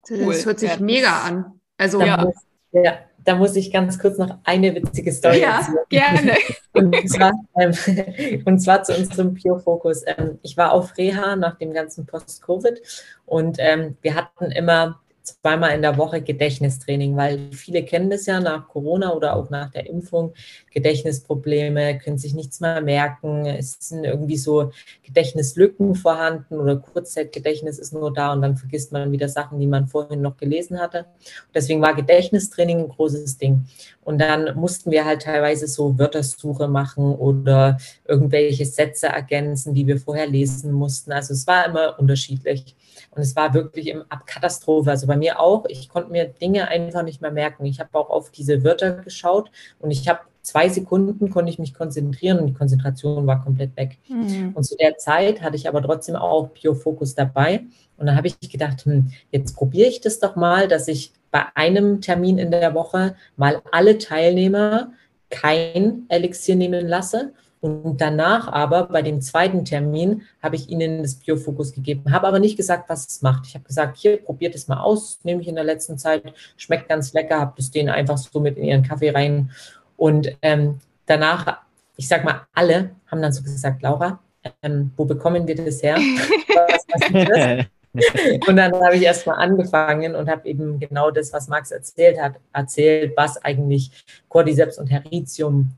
[0.09, 0.33] Cool.
[0.33, 0.81] Das hört sich ja.
[0.81, 1.61] mega an.
[1.77, 2.25] Also ja.
[2.25, 2.35] Muss,
[2.73, 5.79] ja, da muss ich ganz kurz noch eine witzige Story ja, erzählen.
[5.91, 6.37] gerne.
[6.73, 10.05] Und zwar, ähm, und zwar zu unserem Pure Focus.
[10.07, 12.81] Ähm, ich war auf Reha nach dem ganzen Post-Covid
[13.27, 18.41] und ähm, wir hatten immer zweimal in der Woche Gedächtnistraining, weil viele kennen das ja
[18.41, 20.35] nach Corona oder auch nach der Impfung.
[20.73, 23.47] Gedächtnisprobleme, können sich nichts mehr merken.
[23.47, 24.71] Es sind irgendwie so
[25.03, 29.87] Gedächtnislücken vorhanden oder Kurzzeitgedächtnis ist nur da und dann vergisst man wieder Sachen, die man
[29.87, 31.01] vorhin noch gelesen hatte.
[31.01, 33.67] Und deswegen war Gedächtnistraining ein großes Ding.
[34.03, 39.99] Und dann mussten wir halt teilweise so Wörtersuche machen oder irgendwelche Sätze ergänzen, die wir
[39.99, 41.13] vorher lesen mussten.
[41.13, 42.77] Also es war immer unterschiedlich.
[43.11, 44.91] Und es war wirklich im Katastrophe.
[44.91, 45.65] Also bei mir auch.
[45.69, 47.65] Ich konnte mir Dinge einfach nicht mehr merken.
[47.65, 51.75] Ich habe auch auf diese Wörter geschaut und ich habe zwei Sekunden konnte ich mich
[51.75, 53.99] konzentrieren und die Konzentration war komplett weg.
[54.09, 54.53] Mhm.
[54.55, 57.65] Und zu der Zeit hatte ich aber trotzdem auch Pure Focus dabei.
[57.97, 61.45] Und dann habe ich gedacht, hm, jetzt probiere ich das doch mal, dass ich bei
[61.55, 64.93] einem Termin in der Woche mal alle Teilnehmer
[65.29, 71.17] kein Elixier nehmen lasse und danach aber bei dem zweiten Termin habe ich ihnen das
[71.17, 73.47] Biofokus gegeben, habe aber nicht gesagt, was es macht.
[73.47, 76.89] Ich habe gesagt, hier, probiert es mal aus, nehme ich in der letzten Zeit, schmeckt
[76.89, 79.51] ganz lecker, habe das denen einfach so mit in ihren Kaffee rein.
[79.99, 81.59] Und ähm, danach,
[81.97, 84.21] ich sage mal, alle haben dann so gesagt, Laura,
[84.63, 85.97] ähm, wo bekommen wir das her?
[86.55, 87.67] was, was das?
[88.49, 92.37] und dann habe ich erstmal angefangen und habe eben genau das, was Max erzählt hat,
[92.53, 95.73] erzählt, was eigentlich Cordyceps und Heritium,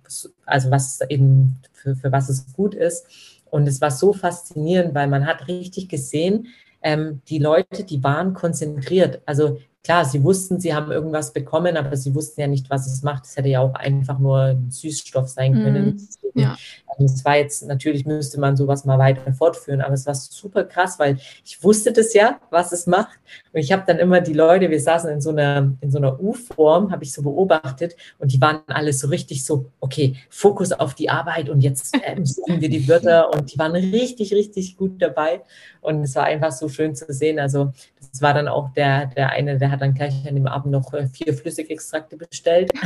[0.44, 3.07] also was eben für, für was es gut ist.
[3.51, 6.48] Und es war so faszinierend, weil man hat richtig gesehen,
[6.83, 9.22] ähm, die Leute, die waren konzentriert.
[9.25, 13.03] Also klar, sie wussten, sie haben irgendwas bekommen, aber sie wussten ja nicht, was es
[13.03, 13.25] macht.
[13.25, 16.09] Es hätte ja auch einfach nur ein Süßstoff sein können.
[16.35, 16.57] Mm, ja.
[16.87, 20.64] Also es war jetzt, natürlich müsste man sowas mal weiter fortführen, aber es war super
[20.64, 23.18] krass, weil ich wusste das ja, was es macht.
[23.53, 26.21] Und ich habe dann immer die Leute, wir saßen in so einer, in so einer
[26.21, 30.95] U-Form, habe ich so beobachtet und die waren alle so richtig so, okay, Fokus auf
[30.95, 35.01] die Arbeit und jetzt ähm, sehen wir die Wörter und die waren richtig, richtig gut
[35.01, 35.42] dabei.
[35.81, 37.40] Und es war einfach so schön zu sehen.
[37.40, 37.73] Also
[38.12, 40.92] das war dann auch der, der eine, der hat dann gleich an dem Abend noch
[40.94, 42.70] äh, vier Flüssigextrakte bestellt.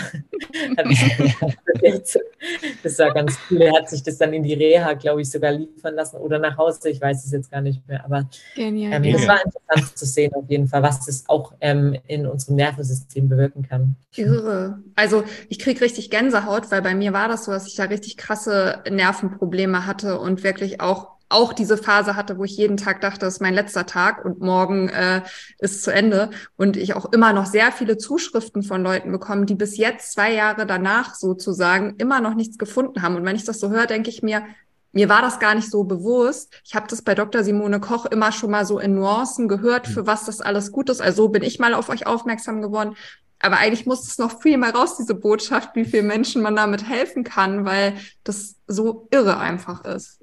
[2.83, 3.63] das war ganz cool.
[3.63, 6.57] Er hat sich das dann in die Reha, glaube ich, sogar liefern lassen oder nach
[6.57, 6.89] Hause.
[6.89, 8.05] Ich weiß es jetzt gar nicht mehr.
[8.05, 12.27] Aber ähm, das war interessant zu sehen auf jeden Fall, was das auch ähm, in
[12.27, 13.97] unserem Nervensystem bewirken kann.
[14.15, 14.79] Irre.
[14.95, 18.17] Also ich kriege richtig Gänsehaut, weil bei mir war das so, dass ich da richtig
[18.17, 23.21] krasse Nervenprobleme hatte und wirklich auch auch diese Phase hatte, wo ich jeden Tag dachte,
[23.21, 25.23] das ist mein letzter Tag und morgen äh,
[25.59, 26.31] ist zu Ende.
[26.57, 30.33] Und ich auch immer noch sehr viele Zuschriften von Leuten bekommen, die bis jetzt zwei
[30.33, 33.17] Jahre danach sozusagen immer noch nichts gefunden haben.
[33.17, 34.45] Und wenn ich das so höre, denke ich mir,
[34.93, 36.55] mir war das gar nicht so bewusst.
[36.65, 37.45] Ich habe das bei Dr.
[37.45, 41.03] Simone Koch immer schon mal so in Nuancen gehört, für was das alles gut ist.
[41.03, 42.97] Also bin ich mal auf euch aufmerksam geworden.
[43.41, 46.89] Aber eigentlich muss es noch viel mehr raus, diese Botschaft, wie vielen Menschen man damit
[46.89, 50.21] helfen kann, weil das so irre einfach ist.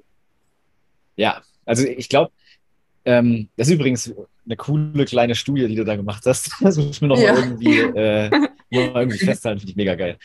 [1.16, 2.32] Ja, also ich glaube,
[3.04, 6.50] ähm, das ist übrigens eine coole kleine Studie, die du da gemacht hast.
[6.60, 7.32] Das muss ich mir noch ja.
[7.32, 10.18] mal irgendwie, äh, mal irgendwie festhalten, finde ich mega geil.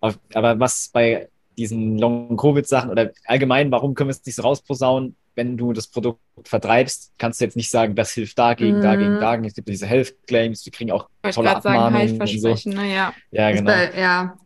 [0.00, 5.16] Aber was bei diesen Long-Covid-Sachen oder allgemein, warum können wir es nicht so rausposaunen?
[5.34, 8.82] Wenn du das Produkt vertreibst, kannst du jetzt nicht sagen, das hilft dagegen, mhm.
[8.82, 9.44] dagegen, dagegen.
[9.46, 12.70] Es gibt diese Health Claims, wir kriegen auch tolle Abmahnungen sagen, und so.
[12.70, 13.12] Naja.
[13.32, 13.70] Ja, genau.
[13.70, 14.36] Bei, ja.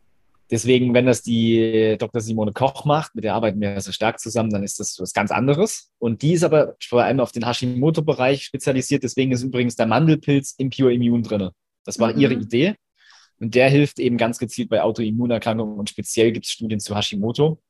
[0.50, 2.20] Deswegen, wenn das die Dr.
[2.20, 5.30] Simone Koch macht, mit der arbeiten wir sehr stark zusammen, dann ist das was ganz
[5.30, 5.92] anderes.
[5.98, 9.04] Und die ist aber vor allem auf den Hashimoto-Bereich spezialisiert.
[9.04, 11.50] Deswegen ist übrigens der Mandelpilz im Pure Immune drin.
[11.84, 12.20] Das war mhm.
[12.20, 12.74] ihre Idee.
[13.38, 17.62] Und der hilft eben ganz gezielt bei Autoimmunerkrankungen und speziell gibt es Studien zu Hashimoto.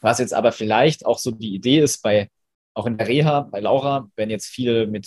[0.00, 2.28] Was jetzt aber vielleicht auch so die Idee ist, bei,
[2.74, 5.06] auch in der Reha, bei Laura, wenn jetzt viele mit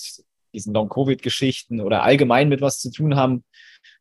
[0.53, 3.43] diesen Long-Covid-Geschichten oder allgemein mit was zu tun haben,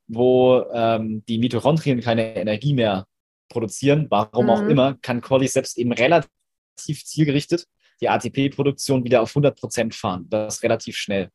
[0.09, 3.07] wo ähm, die Mitochondrien keine Energie mehr
[3.49, 4.51] produzieren, warum mhm.
[4.51, 7.67] auch immer, kann Cordyceps eben relativ zielgerichtet
[8.01, 10.27] die ATP-Produktion wieder auf 100 Prozent fahren.
[10.29, 11.31] Das ist relativ schnell.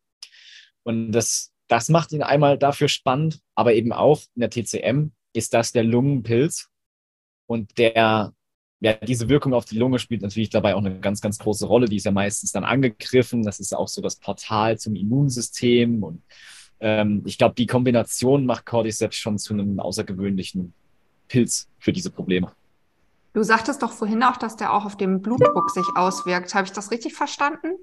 [0.83, 5.53] Und das das macht ihn einmal dafür spannend, aber eben auch in der TCM ist
[5.53, 6.69] das der Lungenpilz
[7.47, 8.33] und der
[8.79, 11.87] ja, diese Wirkung auf die Lunge spielt natürlich dabei auch eine ganz, ganz große Rolle.
[11.87, 13.41] Die ist ja meistens dann angegriffen.
[13.41, 16.03] Das ist auch so das Portal zum Immunsystem.
[16.03, 16.21] Und
[16.83, 20.73] ähm, ich glaube, die Kombination macht Cordyceps schon zu einem außergewöhnlichen
[21.29, 22.51] Pilz für diese Probleme.
[23.31, 26.53] Du sagtest doch vorhin auch, dass der auch auf den Blutdruck sich auswirkt.
[26.53, 27.77] Habe ich das richtig verstanden?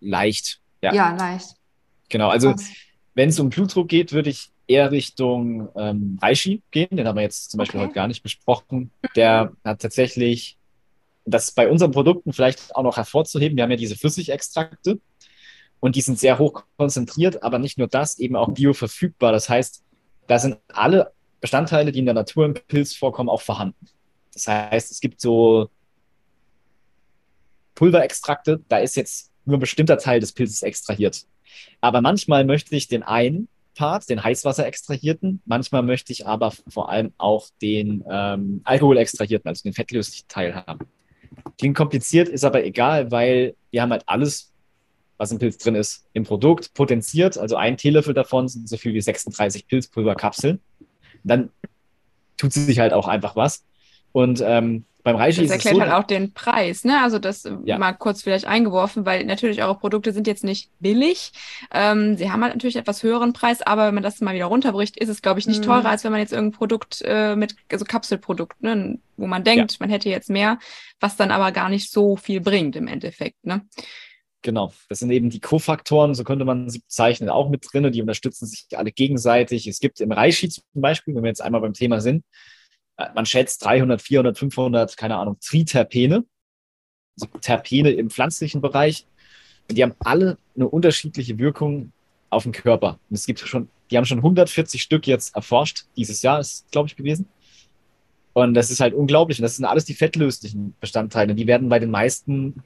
[0.00, 0.92] Leicht, ja.
[0.94, 1.56] Ja, leicht.
[2.08, 2.54] Genau, also?
[3.14, 6.96] Wenn es um Blutdruck geht, würde ich eher Richtung ähm, Reishi gehen.
[6.96, 7.86] Den haben wir jetzt zum Beispiel okay.
[7.86, 8.90] heute gar nicht besprochen.
[9.16, 10.56] Der hat tatsächlich,
[11.24, 14.98] das ist bei unseren Produkten vielleicht auch noch hervorzuheben, wir haben ja diese Flüssigextrakte
[15.82, 19.32] und die sind sehr hoch konzentriert, aber nicht nur das, eben auch bioverfügbar.
[19.32, 19.82] Das heißt,
[20.28, 23.88] da sind alle Bestandteile, die in der Natur im Pilz vorkommen, auch vorhanden.
[24.32, 25.70] Das heißt, es gibt so
[27.74, 31.24] Pulverextrakte, da ist jetzt nur ein bestimmter Teil des Pilzes extrahiert.
[31.80, 36.90] Aber manchmal möchte ich den einen Part, den Heißwasser extrahierten, manchmal möchte ich aber vor
[36.90, 40.86] allem auch den ähm, Alkohol extrahierten, also den fettlöslichen Teil haben.
[41.58, 44.51] Klingt kompliziert, ist aber egal, weil wir haben halt alles,
[45.22, 47.38] was im Pilz drin ist, im Produkt potenziert.
[47.38, 50.58] Also ein Teelöffel davon sind so viel wie 36 Pilzpulverkapseln.
[51.22, 51.50] Dann
[52.36, 53.64] tut sich halt auch einfach was.
[54.10, 57.02] Und ähm, beim Reishi das erklärt so, halt auch den Preis, ne?
[57.02, 57.78] Also das ja.
[57.78, 61.32] mal kurz vielleicht eingeworfen, weil natürlich eure Produkte sind jetzt nicht billig.
[61.72, 64.96] Ähm, sie haben halt natürlich etwas höheren Preis, aber wenn man das mal wieder runterbricht,
[64.96, 65.66] ist es, glaube ich, nicht mhm.
[65.66, 68.98] teurer, als wenn man jetzt irgendein Produkt äh, mit, also Kapselprodukt, ne?
[69.16, 69.76] wo man denkt, ja.
[69.80, 70.58] man hätte jetzt mehr,
[70.98, 73.62] was dann aber gar nicht so viel bringt im Endeffekt, ne?
[74.42, 78.00] Genau, das sind eben die Kofaktoren, so könnte man sie bezeichnen, auch mit drin, die
[78.00, 79.68] unterstützen sich alle gegenseitig.
[79.68, 82.24] Es gibt im Reishi zum Beispiel, wenn wir jetzt einmal beim Thema sind,
[82.96, 86.24] äh, man schätzt 300, 400, 500, keine Ahnung, Triterpene,
[87.20, 89.06] also Terpene im pflanzlichen Bereich.
[89.68, 91.92] Und die haben alle eine unterschiedliche Wirkung
[92.30, 92.98] auf den Körper.
[93.08, 96.88] Und es gibt schon, die haben schon 140 Stück jetzt erforscht, dieses Jahr ist, glaube
[96.88, 97.28] ich, gewesen.
[98.32, 99.38] Und das ist halt unglaublich.
[99.38, 101.34] Und das sind alles die fettlöslichen Bestandteile.
[101.34, 102.62] Die werden bei den meisten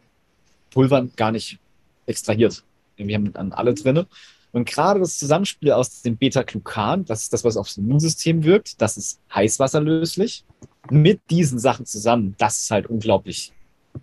[0.70, 1.58] Pulvern gar nicht
[2.07, 2.64] extrahiert.
[2.97, 4.07] Wir haben dann alle drinne.
[4.53, 8.97] Und gerade das Zusammenspiel aus dem Beta-Glucan, das ist das, was aufs Immunsystem wirkt, das
[8.97, 10.45] ist heißwasserlöslich,
[10.90, 13.53] mit diesen Sachen zusammen, das ist halt unglaublich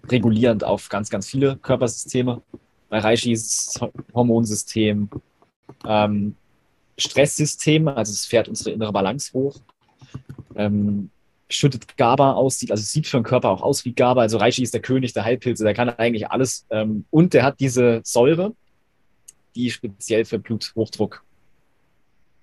[0.10, 2.42] regulierend auf ganz, ganz viele Körpersysteme.
[2.89, 3.82] Bei Reishi ist es
[4.13, 5.10] Hormonsystem,
[5.88, 6.36] ähm,
[6.98, 9.58] Stresssystem, also es fährt unsere innere Balance hoch,
[10.56, 11.10] ähm,
[11.56, 14.22] schüttet GABA aus, sieht, also sieht für den Körper auch aus wie GABA.
[14.22, 16.66] Also Reishi ist der König der Heilpilze, der kann eigentlich alles.
[16.70, 18.54] Ähm, und der hat diese Säure,
[19.56, 21.24] die speziell für Bluthochdruck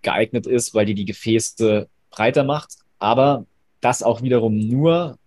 [0.02, 3.46] geeignet ist, weil die die Gefäße breiter macht, aber
[3.80, 5.18] das auch wiederum nur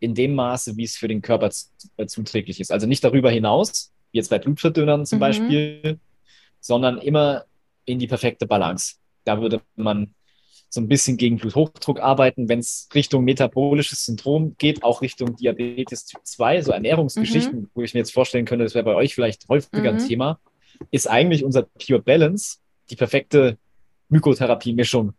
[0.00, 1.50] in dem Maße, wie es für den Körper
[1.96, 2.70] äh, zuträglich ist.
[2.70, 5.20] Also nicht darüber hinaus, wie jetzt bei Blutverdünnern zum mhm.
[5.20, 5.98] Beispiel,
[6.60, 7.44] sondern immer
[7.84, 8.96] in die perfekte Balance.
[9.24, 10.14] Da würde man
[10.68, 16.06] so ein bisschen gegen Bluthochdruck arbeiten, wenn es Richtung metabolisches Syndrom geht, auch Richtung Diabetes
[16.06, 17.70] Typ 2, so Ernährungsgeschichten, mhm.
[17.74, 19.98] wo ich mir jetzt vorstellen könnte, das wäre bei euch vielleicht häufiger mhm.
[19.98, 20.40] ein Thema
[20.90, 22.58] ist eigentlich unser Pure Balance
[22.90, 23.58] die perfekte
[24.08, 25.14] Mykotherapie-Mischung.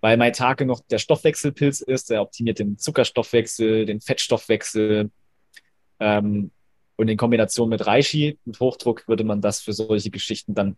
[0.00, 5.10] Weil Maitake noch der Stoffwechselpilz ist, der optimiert den Zuckerstoffwechsel, den Fettstoffwechsel.
[6.00, 6.50] Ähm,
[6.96, 10.76] und in Kombination mit Reishi, mit Hochdruck, würde man das für solche Geschichten dann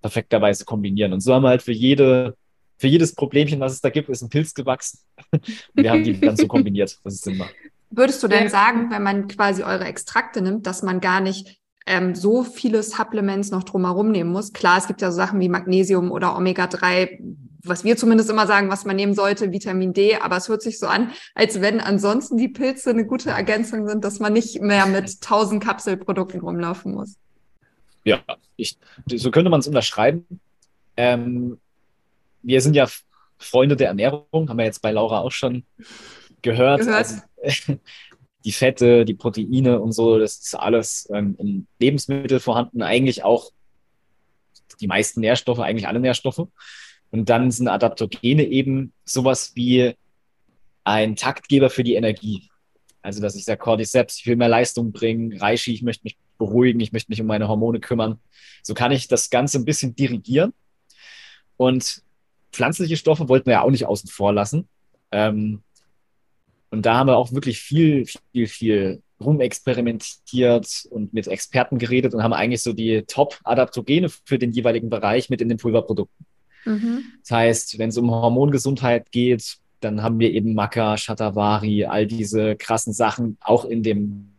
[0.00, 1.12] perfekterweise kombinieren.
[1.12, 2.36] Und so haben wir halt für jede,
[2.78, 5.00] für jedes Problemchen, was es da gibt, ist ein Pilz gewachsen.
[5.32, 5.42] Und
[5.74, 7.54] wir haben die dann so kombiniert, dass es Sinn macht.
[7.90, 12.14] Würdest du denn sagen, wenn man quasi eure Extrakte nimmt, dass man gar nicht ähm,
[12.14, 14.52] so viele Supplements noch drumherum nehmen muss?
[14.52, 17.18] Klar, es gibt ja so Sachen wie Magnesium oder Omega-3,
[17.64, 20.78] was wir zumindest immer sagen, was man nehmen sollte, Vitamin D, aber es hört sich
[20.78, 24.86] so an, als wenn ansonsten die Pilze eine gute Ergänzung sind, dass man nicht mehr
[24.86, 27.16] mit 1000 Kapselprodukten rumlaufen muss.
[28.04, 28.20] Ja,
[28.56, 30.40] ich, so könnte man es unterschreiben.
[30.96, 31.58] Ähm,
[32.42, 32.88] wir sind ja
[33.38, 35.64] Freunde der Ernährung, haben wir jetzt bei Laura auch schon
[36.42, 36.80] gehört.
[36.80, 37.04] gehört.
[37.42, 37.78] Also,
[38.44, 42.82] die Fette, die Proteine und so, das ist alles ähm, in Lebensmitteln vorhanden.
[42.82, 43.50] Eigentlich auch
[44.80, 46.48] die meisten Nährstoffe, eigentlich alle Nährstoffe.
[47.10, 49.94] Und dann sind Adaptogene eben sowas wie
[50.84, 52.48] ein Taktgeber für die Energie.
[53.02, 56.80] Also, dass ich sage, Cordyceps, ich will mehr Leistung bringen, Reishi, ich möchte mich beruhigen,
[56.80, 58.18] ich möchte mich um meine Hormone kümmern.
[58.62, 60.52] So kann ich das Ganze ein bisschen dirigieren.
[61.56, 62.02] Und
[62.52, 64.68] pflanzliche Stoffe wollten wir ja auch nicht außen vor lassen.
[65.12, 65.62] Ähm,
[66.70, 72.22] und da haben wir auch wirklich viel, viel, viel rumexperimentiert und mit Experten geredet und
[72.22, 76.26] haben eigentlich so die Top-Adaptogene für den jeweiligen Bereich mit in den Pulverprodukten.
[76.64, 77.04] Mhm.
[77.22, 82.56] Das heißt, wenn es um Hormongesundheit geht, dann haben wir eben Maca, Shatavari, all diese
[82.56, 84.34] krassen Sachen auch in dem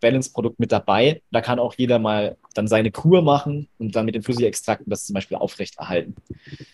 [0.00, 1.22] Balance-Produkt mit dabei.
[1.30, 5.04] Da kann auch jeder mal dann seine Kur machen und dann mit den Flüssigextrakten das
[5.04, 6.14] zum Beispiel aufrechterhalten.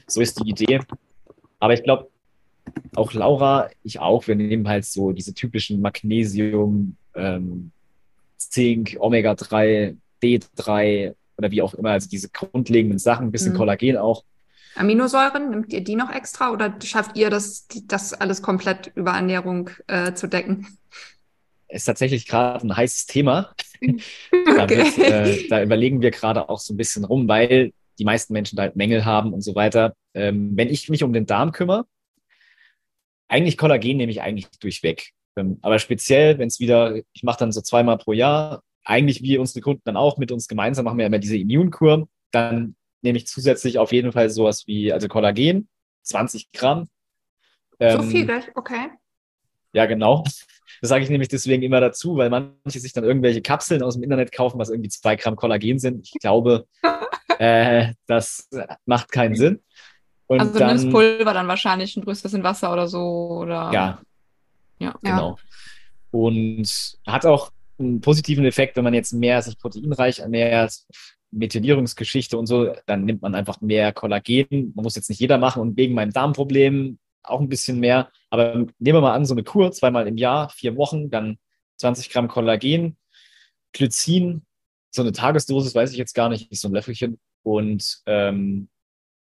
[0.06, 0.80] So ist die Idee.
[1.58, 2.08] Aber ich glaube,
[2.94, 7.70] auch Laura, ich auch, wir nehmen halt so diese typischen Magnesium, ähm,
[8.38, 13.58] Zink, Omega-3, D3 oder wie auch immer, also diese grundlegenden Sachen, ein bisschen mhm.
[13.58, 14.24] Kollagen auch.
[14.76, 19.70] Aminosäuren, nimmt ihr die noch extra oder schafft ihr das, das alles komplett über Ernährung
[19.86, 20.66] äh, zu decken?
[21.68, 23.54] Ist tatsächlich gerade ein heißes Thema.
[23.80, 24.78] da, okay.
[24.78, 28.56] wird, äh, da, überlegen wir gerade auch so ein bisschen rum, weil die meisten Menschen
[28.56, 29.94] da halt Mängel haben und so weiter.
[30.14, 31.86] Ähm, wenn ich mich um den Darm kümmere,
[33.28, 35.10] eigentlich Kollagen nehme ich eigentlich durchweg.
[35.36, 39.38] Ähm, aber speziell, wenn es wieder, ich mache dann so zweimal pro Jahr, eigentlich wie
[39.38, 43.26] unsere Kunden dann auch mit uns gemeinsam machen wir immer diese Immunkur, dann nehme ich
[43.26, 45.68] zusätzlich auf jeden Fall sowas wie, also Kollagen,
[46.02, 46.88] 20 Gramm.
[47.80, 48.88] Ähm, so viel, okay.
[49.72, 50.24] Ja, genau.
[50.80, 54.02] Das sage ich nämlich deswegen immer dazu, weil manche sich dann irgendwelche Kapseln aus dem
[54.02, 56.06] Internet kaufen, was irgendwie zwei Gramm Kollagen sind.
[56.06, 56.66] Ich glaube,
[57.38, 58.48] äh, das
[58.84, 59.60] macht keinen Sinn.
[60.26, 63.00] Und also dann, nimmst Pulver dann wahrscheinlich und rührst das in Wasser oder so,
[63.42, 63.70] oder?
[63.72, 64.00] Ja.
[64.78, 64.94] Ja.
[65.02, 65.38] Genau.
[66.10, 70.74] Und hat auch einen positiven Effekt, wenn man jetzt mehr sich proteinreich ernährt,
[71.30, 74.72] Methylierungsgeschichte und so, dann nimmt man einfach mehr Kollagen.
[74.74, 78.10] Man muss jetzt nicht jeder machen und wegen meinem Darmproblem auch ein bisschen mehr.
[78.30, 81.38] Aber nehmen wir mal an, so eine Kur, zweimal im Jahr, vier Wochen, dann
[81.78, 82.96] 20 Gramm Kollagen,
[83.72, 84.46] Glycin,
[84.90, 87.18] so eine Tagesdosis, weiß ich jetzt gar nicht, ist so ein Löffelchen.
[87.42, 88.68] Und ähm,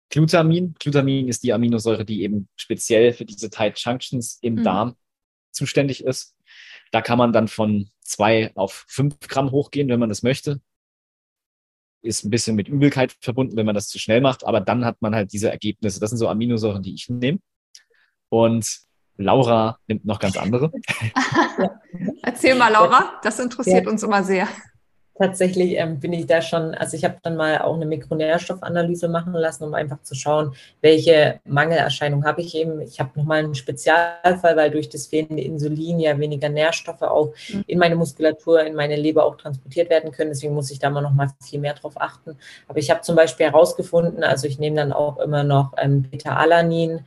[0.09, 0.75] Glutamin.
[0.79, 4.63] Glutamin ist die Aminosäure, die eben speziell für diese Tight Junctions im mhm.
[4.63, 4.95] Darm
[5.51, 6.35] zuständig ist.
[6.91, 10.61] Da kann man dann von zwei auf fünf Gramm hochgehen, wenn man das möchte.
[12.01, 15.01] Ist ein bisschen mit Übelkeit verbunden, wenn man das zu schnell macht, aber dann hat
[15.01, 15.99] man halt diese Ergebnisse.
[15.99, 17.39] Das sind so Aminosäuren, die ich nehme.
[18.35, 18.81] Und
[19.17, 20.71] Laura nimmt noch ganz andere.
[22.21, 23.91] Erzähl mal, Laura, das interessiert ja.
[23.91, 24.47] uns immer sehr
[25.17, 29.33] tatsächlich ähm, bin ich da schon, also ich habe dann mal auch eine Mikronährstoffanalyse machen
[29.33, 32.81] lassen, um einfach zu schauen, welche Mangelerscheinung habe ich eben.
[32.81, 37.63] Ich habe nochmal einen Spezialfall, weil durch das fehlende Insulin ja weniger Nährstoffe auch mhm.
[37.67, 40.31] in meine Muskulatur, in meine Leber auch transportiert werden können.
[40.31, 42.37] Deswegen muss ich da mal nochmal viel mehr drauf achten.
[42.67, 47.05] Aber ich habe zum Beispiel herausgefunden, also ich nehme dann auch immer noch ähm, Beta-Alanin,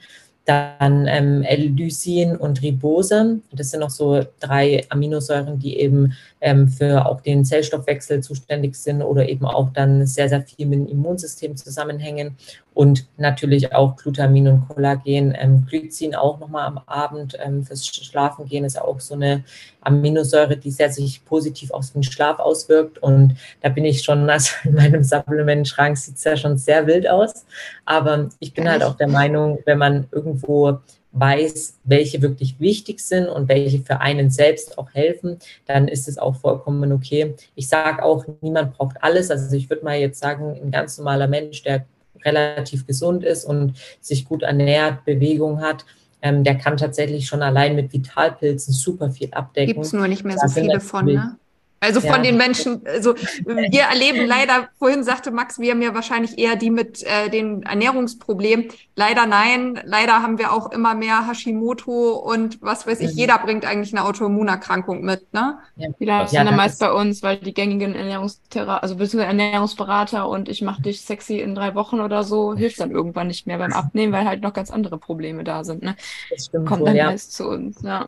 [0.48, 3.40] dann ähm, L-Lysin und Ribose.
[3.52, 9.02] Das sind noch so drei Aminosäuren, die eben ähm, für auch den Zellstoffwechsel zuständig sind
[9.02, 12.36] oder eben auch dann sehr, sehr viel mit dem Immunsystem zusammenhängen
[12.78, 15.34] und natürlich auch Glutamin und Kollagen.
[15.36, 19.42] Ähm, Glycin auch nochmal am Abend ähm, fürs Schlafengehen ist auch so eine
[19.80, 24.52] Aminosäure, die sehr sich positiv auf den Schlaf auswirkt und da bin ich schon, also
[24.64, 27.46] in meinem Supplement-Schrank sieht es ja schon sehr wild aus,
[27.84, 30.78] aber ich bin halt auch der Meinung, wenn man irgendwo
[31.10, 36.16] weiß, welche wirklich wichtig sind und welche für einen selbst auch helfen, dann ist es
[36.16, 37.34] auch vollkommen okay.
[37.56, 39.32] Ich sage auch, niemand braucht alles.
[39.32, 41.84] Also ich würde mal jetzt sagen, ein ganz normaler Mensch, der
[42.24, 45.84] relativ gesund ist und sich gut ernährt, Bewegung hat,
[46.22, 49.74] ähm, der kann tatsächlich schon allein mit Vitalpilzen super viel abdecken.
[49.74, 51.36] Gibt es nur nicht mehr so viele von, ne?
[51.80, 52.22] Also von ja.
[52.22, 53.14] den Menschen, also
[53.44, 57.62] wir erleben leider, vorhin sagte Max, wir haben ja wahrscheinlich eher die mit äh, den
[57.62, 58.68] Ernährungsproblemen.
[58.96, 63.18] Leider nein, leider haben wir auch immer mehr Hashimoto und was weiß ich, mhm.
[63.18, 65.58] jeder bringt eigentlich eine Autoimmunerkrankung mit, ne?
[65.76, 70.28] Ja, die ja, sind dann meist bei uns, weil die gängigen Ernährungsthera also beziehungsweise Ernährungsberater
[70.28, 73.58] und ich mache dich sexy in drei Wochen oder so, hilft dann irgendwann nicht mehr
[73.58, 75.94] beim Abnehmen, weil halt noch ganz andere Probleme da sind, ne?
[76.30, 77.06] Das stimmt Kommt wohl, dann ja.
[77.06, 78.06] meist zu uns, ja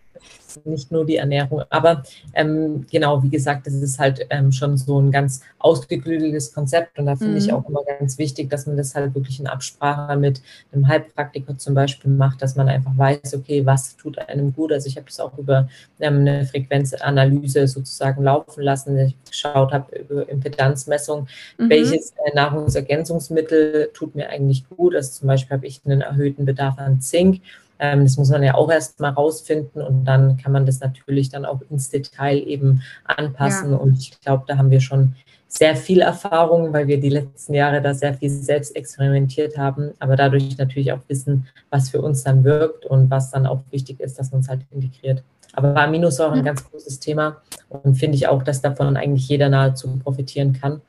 [0.64, 1.62] nicht nur die Ernährung.
[1.70, 2.02] Aber
[2.34, 7.06] ähm, genau, wie gesagt, das ist halt ähm, schon so ein ganz ausgeklügeltes Konzept und
[7.06, 7.38] da finde mhm.
[7.38, 10.42] ich auch immer ganz wichtig, dass man das halt wirklich in Absprache mit
[10.72, 14.72] einem Heilpraktiker zum Beispiel macht, dass man einfach weiß, okay, was tut einem gut.
[14.72, 15.68] Also ich habe das auch über
[16.00, 18.98] ähm, eine Frequenzanalyse sozusagen laufen lassen.
[18.98, 21.28] Ich geschaut habe über Impedanzmessung,
[21.58, 21.70] mhm.
[21.70, 24.94] welches äh, Nahrungsergänzungsmittel tut mir eigentlich gut.
[24.94, 27.40] Also zum Beispiel habe ich einen erhöhten Bedarf an Zink
[27.80, 31.46] das muss man ja auch erst mal rausfinden und dann kann man das natürlich dann
[31.46, 33.70] auch ins Detail eben anpassen.
[33.70, 33.78] Ja.
[33.78, 35.14] Und ich glaube, da haben wir schon
[35.48, 40.14] sehr viel Erfahrung, weil wir die letzten Jahre da sehr viel selbst experimentiert haben, aber
[40.14, 44.18] dadurch natürlich auch wissen, was für uns dann wirkt und was dann auch wichtig ist,
[44.18, 45.24] dass man es halt integriert.
[45.54, 49.98] Aber Aminosäuren ein ganz großes Thema und finde ich auch, dass davon eigentlich jeder nahezu
[49.98, 50.82] profitieren kann,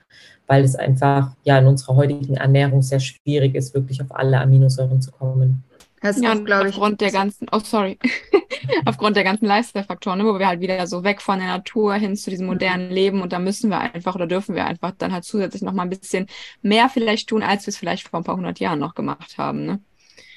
[0.46, 5.02] weil es einfach ja in unserer heutigen Ernährung sehr schwierig ist, wirklich auf alle Aminosäuren
[5.02, 5.64] zu kommen.
[6.02, 6.76] Das ja, glaube ich.
[6.76, 8.00] Aufgrund der ganzen, oh sorry,
[8.86, 12.16] aufgrund der ganzen Lifestyle-Faktoren, ne, wo wir halt wieder so weg von der Natur hin
[12.16, 15.26] zu diesem modernen Leben und da müssen wir einfach oder dürfen wir einfach dann halt
[15.26, 16.26] zusätzlich noch mal ein bisschen
[16.64, 19.66] mehr vielleicht tun, als wir es vielleicht vor ein paar hundert Jahren noch gemacht haben.
[19.66, 19.80] Ne?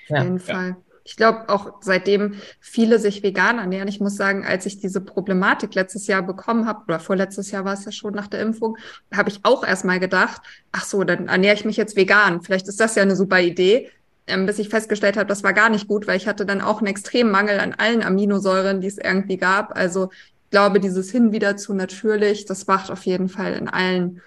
[0.08, 0.18] Ja.
[0.18, 0.76] Auf jeden Fall.
[1.06, 3.88] Ich glaube auch seitdem viele sich vegan ernähren.
[3.88, 7.74] Ich muss sagen, als ich diese Problematik letztes Jahr bekommen habe, oder vorletztes Jahr war
[7.74, 8.78] es ja schon nach der Impfung,
[9.14, 10.40] habe ich auch erstmal gedacht,
[10.72, 12.40] ach so, dann ernähre ich mich jetzt vegan.
[12.40, 13.90] Vielleicht ist das ja eine super Idee
[14.26, 16.78] ähm, bis ich festgestellt habe, das war gar nicht gut, weil ich hatte dann auch
[16.78, 19.76] einen extremen Mangel an allen Aminosäuren, die es irgendwie gab.
[19.76, 24.20] Also ich glaube, dieses Hin wieder zu natürlich, das macht auf jeden Fall in allen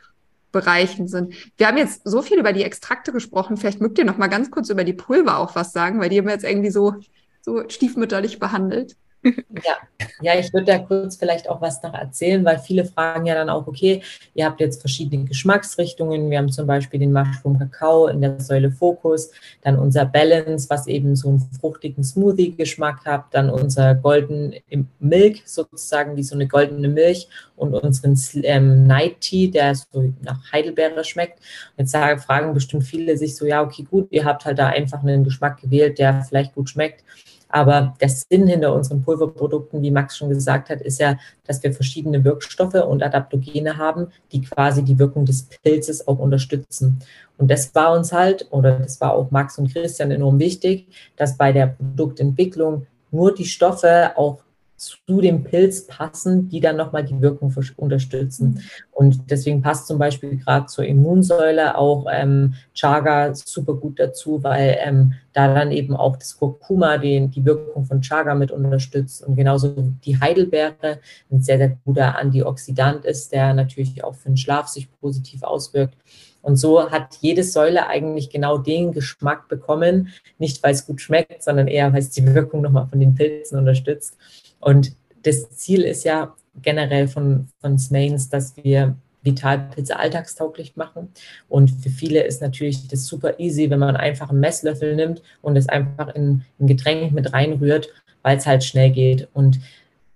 [0.52, 1.34] Bereichen Sinn.
[1.58, 3.58] Wir haben jetzt so viel über die Extrakte gesprochen.
[3.58, 6.18] Vielleicht mögt ihr noch mal ganz kurz über die Pulver auch was sagen, weil die
[6.18, 6.96] haben wir jetzt irgendwie so,
[7.42, 8.96] so stiefmütterlich behandelt.
[9.24, 9.78] Ja,
[10.22, 13.50] ja ich würde da kurz vielleicht auch was noch erzählen, weil viele fragen ja dann
[13.50, 14.02] auch, okay,
[14.34, 16.30] ihr habt jetzt verschiedene Geschmacksrichtungen.
[16.30, 20.88] Wir haben zum Beispiel den Mushroom Kakao in der Säule Fokus, dann unser Balance, was
[20.88, 24.56] eben so einen fruchtigen Smoothie-Geschmack hat, dann unser Golden
[25.00, 30.52] Milk, sozusagen wie so eine goldene Milch und unseren ähm, Night Tea, der so nach
[30.52, 31.40] Heidelbeere schmeckt.
[31.78, 35.02] Jetzt sagen, fragen bestimmt viele sich so, ja, okay, gut, ihr habt halt da einfach
[35.02, 37.04] einen Geschmack gewählt, der vielleicht gut schmeckt.
[37.50, 41.74] Aber der Sinn hinter unseren Pulverprodukten, wie Max schon gesagt hat, ist ja, dass wir
[41.74, 47.00] verschiedene Wirkstoffe und Adaptogene haben, die quasi die Wirkung des Pilzes auch unterstützen.
[47.38, 51.38] Und das war uns halt, oder das war auch Max und Christian enorm wichtig, dass
[51.38, 54.40] bei der Produktentwicklung nur die Stoffe auch
[54.78, 58.48] zu dem Pilz passen, die dann nochmal die Wirkung unterstützen.
[58.48, 58.62] Mhm.
[58.92, 64.78] Und deswegen passt zum Beispiel gerade zur Immunsäule auch ähm, Chaga super gut dazu, weil
[64.80, 69.36] ähm, da dann eben auch das Kurkuma den, die Wirkung von Chaga mit unterstützt und
[69.36, 71.00] genauso die Heidelbeere
[71.32, 75.96] ein sehr, sehr guter Antioxidant ist, der natürlich auch für den Schlaf sich positiv auswirkt.
[76.44, 81.44] Und so hat jede Säule eigentlich genau den Geschmack bekommen, nicht weil es gut schmeckt,
[81.44, 84.16] sondern eher, weil es die Wirkung nochmal von den Pilzen unterstützt.
[84.60, 84.94] Und
[85.24, 91.10] das Ziel ist ja generell von, von Smains, dass wir Vitalpilze alltagstauglich machen.
[91.50, 95.58] Und für viele ist natürlich das super easy, wenn man einfach einen Messlöffel nimmt und
[95.58, 97.90] es einfach in ein Getränk mit reinrührt,
[98.22, 99.28] weil es halt schnell geht.
[99.34, 99.60] Und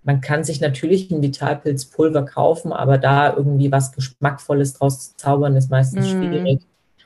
[0.02, 5.56] man kann sich natürlich ein Vitalpilzpulver kaufen, aber da irgendwie was Geschmackvolles draus zu zaubern,
[5.56, 6.10] ist meistens mm.
[6.10, 6.60] schwierig.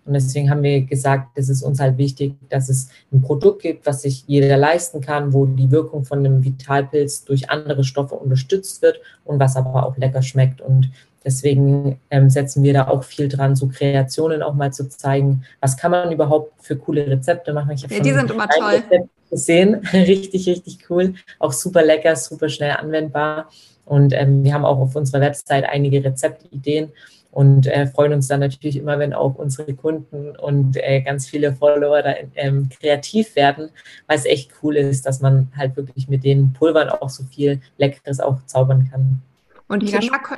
[0.06, 3.86] Und deswegen haben wir gesagt, es ist uns halt wichtig, dass es ein Produkt gibt,
[3.86, 8.82] was sich jeder leisten kann, wo die Wirkung von einem Vitalpilz durch andere Stoffe unterstützt
[8.82, 10.60] wird und was aber auch lecker schmeckt.
[10.60, 10.90] Und
[11.24, 15.76] deswegen ähm, setzen wir da auch viel dran, so Kreationen auch mal zu zeigen, was
[15.76, 17.72] kann man überhaupt für coole Rezepte machen.
[17.72, 18.74] Ich ja, die sind immer toll.
[18.74, 23.50] Rezept gesehen, richtig, richtig cool, auch super lecker, super schnell anwendbar.
[23.84, 26.92] Und ähm, wir haben auch auf unserer Website einige Rezeptideen
[27.36, 31.54] und äh, freuen uns dann natürlich immer, wenn auch unsere Kunden und äh, ganz viele
[31.54, 33.68] Follower da ähm, kreativ werden,
[34.06, 37.60] weil es echt cool ist, dass man halt wirklich mit den Pulvern auch so viel
[37.76, 39.20] Leckeres auch zaubern kann.
[39.68, 40.34] Und die Geschmack,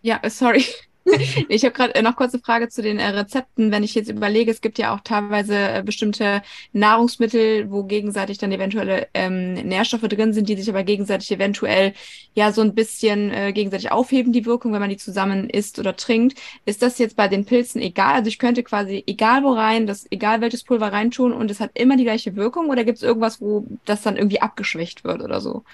[0.00, 0.64] ja, sorry.
[1.48, 3.70] ich habe gerade äh, noch kurze Frage zu den äh, Rezepten.
[3.70, 6.42] Wenn ich jetzt überlege, es gibt ja auch teilweise äh, bestimmte
[6.72, 11.92] Nahrungsmittel, wo gegenseitig dann eventuelle ähm, Nährstoffe drin sind, die sich aber gegenseitig eventuell
[12.34, 15.96] ja so ein bisschen äh, gegenseitig aufheben, die Wirkung, wenn man die zusammen isst oder
[15.96, 16.38] trinkt.
[16.64, 18.14] Ist das jetzt bei den Pilzen egal?
[18.14, 21.70] Also ich könnte quasi egal wo rein, das egal welches Pulver reintun und es hat
[21.74, 25.40] immer die gleiche Wirkung oder gibt es irgendwas, wo das dann irgendwie abgeschwächt wird oder
[25.40, 25.64] so?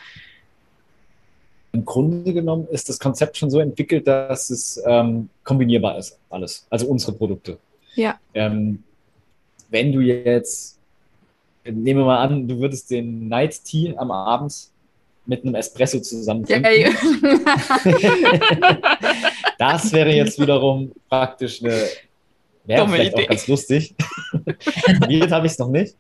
[1.77, 6.67] Im Grunde genommen ist das Konzept schon so entwickelt, dass es ähm, kombinierbar ist, alles.
[6.71, 7.59] Also unsere Produkte.
[7.95, 8.19] Ja.
[8.33, 8.83] Ähm,
[9.69, 10.79] wenn du jetzt,
[11.65, 14.69] nehmen wir mal an, du würdest den Night Tea am Abend
[15.27, 16.67] mit einem Espresso zusammen trinken.
[19.59, 21.87] Das wäre jetzt wiederum praktisch eine,
[22.67, 23.25] wäre vielleicht Idee.
[23.25, 23.95] auch ganz lustig.
[25.01, 25.97] Probiert habe ich es noch nicht.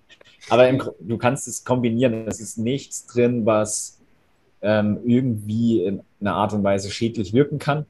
[0.51, 2.29] Aber im, du kannst es kombinieren.
[2.29, 3.96] Es ist nichts drin, was
[4.67, 7.87] ähm, irgendwie in einer Art und Weise schädlich wirken kann.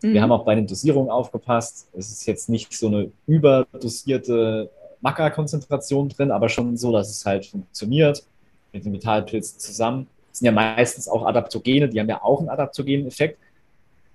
[0.00, 0.14] Mhm.
[0.14, 1.88] Wir haben auch bei den Dosierungen aufgepasst.
[1.92, 7.46] Es ist jetzt nicht so eine überdosierte Maca-Konzentration drin, aber schon so, dass es halt
[7.46, 8.24] funktioniert
[8.72, 10.06] mit dem Metallpilz zusammen.
[10.30, 13.38] Das sind ja meistens auch Adaptogene, die haben ja auch einen adaptogenen Effekt.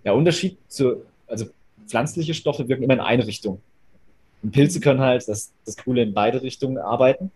[0.06, 1.48] Der Unterschied zu, also
[1.86, 3.62] pflanzliche Stoffe wirken immer in eine Richtung.
[4.42, 7.30] Und Pilze können halt, das, das Coole, in beide Richtungen arbeiten.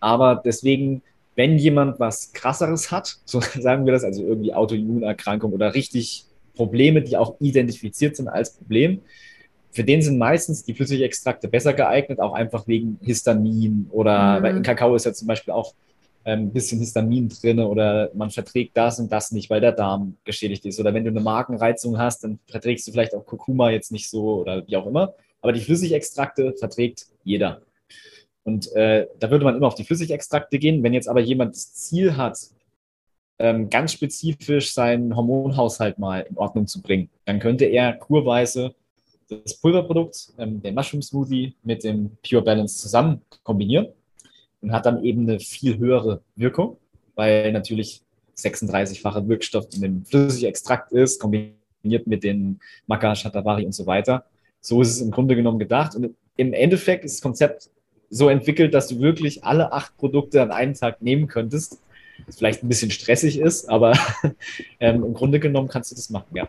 [0.00, 1.02] Aber deswegen,
[1.36, 6.24] wenn jemand was krasseres hat, so sagen wir das, also irgendwie Autoimmunerkrankung oder richtig
[6.54, 9.02] Probleme, die auch identifiziert sind als Problem,
[9.70, 14.42] für den sind meistens die Flüssigextrakte besser geeignet, auch einfach wegen Histamin oder mhm.
[14.42, 15.74] weil in Kakao ist ja zum Beispiel auch
[16.24, 20.16] ein ähm, bisschen Histamin drin oder man verträgt das und das nicht, weil der Darm
[20.24, 20.80] geschädigt ist.
[20.80, 24.40] Oder wenn du eine Magenreizung hast, dann verträgst du vielleicht auch Kurkuma jetzt nicht so
[24.40, 25.14] oder wie auch immer.
[25.40, 27.60] Aber die Flüssigextrakte verträgt jeder.
[28.46, 30.84] Und äh, da würde man immer auf die Flüssigextrakte gehen.
[30.84, 32.38] Wenn jetzt aber jemand das Ziel hat,
[33.40, 38.72] ähm, ganz spezifisch seinen Hormonhaushalt mal in Ordnung zu bringen, dann könnte er kurweise
[39.28, 43.88] das Pulverprodukt, ähm, den Mushroom Smoothie mit dem Pure Balance zusammen kombinieren
[44.62, 46.76] und hat dann eben eine viel höhere Wirkung,
[47.16, 48.00] weil natürlich
[48.36, 54.24] 36-facher Wirkstoff in dem Flüssigextrakt ist, kombiniert mit den Maca, Shatavari und so weiter.
[54.60, 55.96] So ist es im Grunde genommen gedacht.
[55.96, 57.70] Und im Endeffekt ist das Konzept
[58.10, 61.80] so entwickelt, dass du wirklich alle acht Produkte an einem Tag nehmen könntest.
[62.26, 63.92] Was vielleicht ein bisschen stressig ist, aber
[64.80, 66.46] ähm, im Grunde genommen kannst du das machen, ja.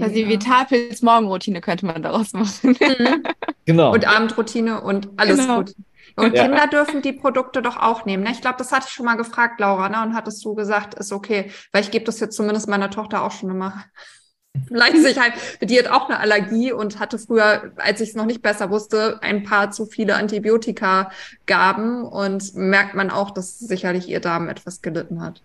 [0.00, 2.76] Also die Vitalpilz Morgenroutine könnte man daraus machen.
[2.78, 3.22] Mhm.
[3.64, 3.92] Genau.
[3.92, 5.58] Und Abendroutine und alles genau.
[5.58, 5.74] gut.
[6.16, 6.44] Und ja.
[6.44, 8.24] Kinder dürfen die Produkte doch auch nehmen.
[8.24, 8.32] Ne?
[8.32, 10.02] Ich glaube, das hatte ich schon mal gefragt, Laura, ne?
[10.02, 13.30] und hattest du gesagt, ist okay, weil ich gebe das jetzt zumindest meiner Tochter auch
[13.30, 13.84] schon immer
[14.68, 15.32] Leidensicherheit.
[15.62, 19.18] Die hat auch eine Allergie und hatte früher, als ich es noch nicht besser wusste,
[19.22, 21.10] ein paar zu viele Antibiotika
[21.46, 25.42] gaben und merkt man auch, dass sicherlich ihr Darm etwas gelitten hat.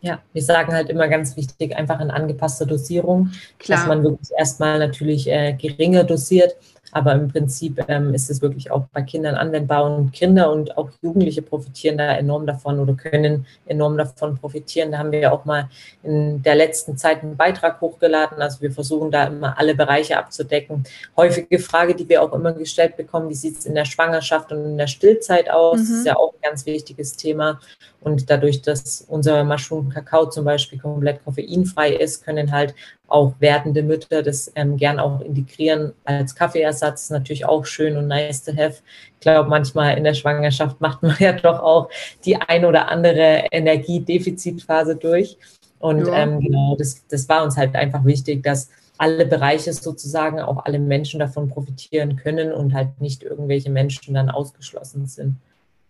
[0.00, 3.78] Ja, wir sagen halt immer ganz wichtig, einfach in angepasster Dosierung, Klar.
[3.78, 6.54] dass man wirklich erstmal natürlich äh, geringer dosiert,
[6.92, 10.90] aber im Prinzip ähm, ist es wirklich auch bei Kindern anwendbar und Kinder und auch
[11.02, 14.92] Jugendliche profitieren da enorm davon oder können enorm davon profitieren.
[14.92, 15.68] Da haben wir ja auch mal
[16.02, 18.40] in der letzten Zeit einen Beitrag hochgeladen.
[18.40, 20.84] Also wir versuchen da immer alle Bereiche abzudecken.
[21.16, 24.64] Häufige Frage, die wir auch immer gestellt bekommen, wie sieht es in der Schwangerschaft und
[24.64, 25.78] in der Stillzeit aus?
[25.78, 25.82] Mhm.
[25.82, 27.60] Das ist ja auch ein ganz wichtiges Thema.
[28.00, 32.74] Und dadurch, dass unser Mushroom Kakao zum Beispiel komplett koffeinfrei ist, können halt
[33.08, 37.10] auch werdende Mütter das ähm, gern auch integrieren als Kaffeeersatz.
[37.10, 38.76] Natürlich auch schön und nice to have.
[39.14, 41.90] Ich glaube, manchmal in der Schwangerschaft macht man ja doch auch
[42.24, 45.38] die ein oder andere Energiedefizitphase durch.
[45.78, 46.22] Und ja.
[46.22, 50.78] ähm, genau, das, das war uns halt einfach wichtig, dass alle Bereiche sozusagen, auch alle
[50.78, 55.36] Menschen davon profitieren können und halt nicht irgendwelche Menschen dann ausgeschlossen sind.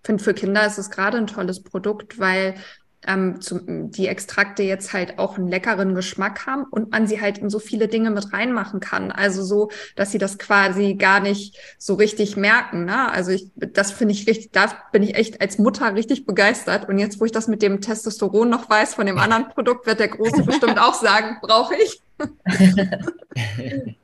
[0.02, 2.54] Ich finde, für Kinder ist es gerade ein tolles Produkt, weil
[3.06, 7.38] ähm, zum, die Extrakte jetzt halt auch einen leckeren Geschmack haben und man sie halt
[7.38, 9.12] in so viele Dinge mit reinmachen kann.
[9.12, 12.84] Also so, dass sie das quasi gar nicht so richtig merken.
[12.84, 13.10] Ne?
[13.10, 16.88] Also ich, das finde ich richtig, da bin ich echt als Mutter richtig begeistert.
[16.88, 20.00] Und jetzt, wo ich das mit dem Testosteron noch weiß von dem anderen Produkt, wird
[20.00, 22.02] der Große bestimmt auch sagen, brauche ich.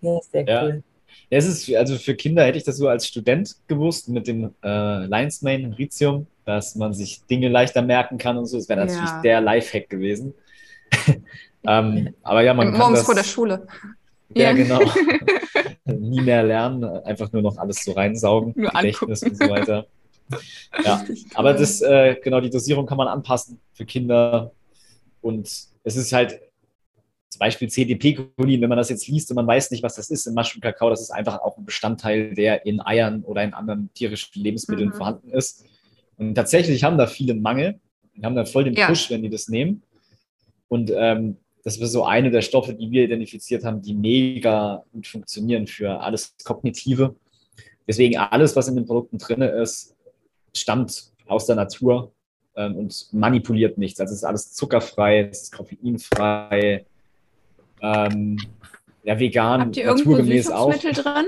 [0.00, 0.46] ja, sehr cool.
[0.46, 0.93] Ja,
[1.30, 5.06] es ist, also für Kinder hätte ich das so als Student gewusst mit dem äh,
[5.06, 8.58] Lions Mane Ritium dass man sich Dinge leichter merken kann und so.
[8.58, 9.22] Das wäre natürlich ja.
[9.22, 10.34] der Lifehack gewesen.
[11.66, 13.66] ähm, aber ja, man Morgens kann das, vor der Schule.
[14.34, 14.52] Ja, ja.
[14.52, 14.80] genau.
[15.84, 19.42] Nie mehr lernen, einfach nur noch alles so reinsaugen, nur Gedächtnis angucken.
[19.42, 19.86] und so weiter.
[20.84, 21.04] Ja,
[21.34, 24.52] aber das, äh, genau, die Dosierung kann man anpassen für Kinder.
[25.20, 25.46] Und
[25.84, 26.40] es ist halt
[27.34, 30.26] zum Beispiel CDP-Cholin, wenn man das jetzt liest und man weiß nicht, was das ist
[30.26, 34.40] im Mushroom-Kakao, das ist einfach auch ein Bestandteil, der in Eiern oder in anderen tierischen
[34.40, 34.94] Lebensmitteln mhm.
[34.94, 35.64] vorhanden ist.
[36.16, 37.80] Und tatsächlich haben da viele Mangel,
[38.14, 39.16] die haben da voll den Push, ja.
[39.16, 39.82] wenn die das nehmen.
[40.68, 45.08] Und ähm, das ist so eine der Stoffe, die wir identifiziert haben, die mega gut
[45.08, 47.16] funktionieren für alles Kognitive.
[47.88, 49.96] Deswegen alles, was in den Produkten drin ist,
[50.54, 52.12] stammt aus der Natur
[52.54, 53.98] ähm, und manipuliert nichts.
[53.98, 56.86] Also es ist alles zuckerfrei, es ist koffeinfrei,
[57.84, 58.38] ähm,
[59.02, 60.74] ja, vegan, Habt ihr naturgemäß auch.
[60.74, 61.26] drin?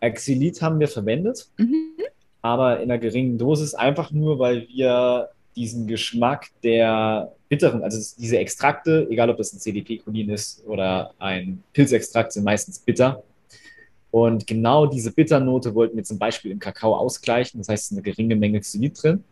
[0.00, 1.48] Xylit haben wir verwendet.
[1.56, 1.94] Mhm
[2.44, 8.36] aber in einer geringen Dosis, einfach nur, weil wir diesen Geschmack der bitteren, also diese
[8.36, 13.22] Extrakte, egal ob das ein CDP-Cholin ist oder ein Pilzextrakt, sind meistens bitter.
[14.10, 17.60] Und genau diese Bitternote wollten wir zum Beispiel im Kakao ausgleichen.
[17.60, 19.24] Das heißt, eine geringe Menge Xylit drin.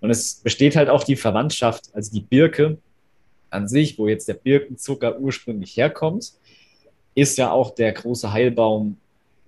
[0.00, 2.78] Und es besteht halt auch die Verwandtschaft, also die Birke
[3.54, 6.32] an sich, wo jetzt der Birkenzucker ursprünglich herkommt,
[7.14, 8.96] ist ja auch der große Heilbaum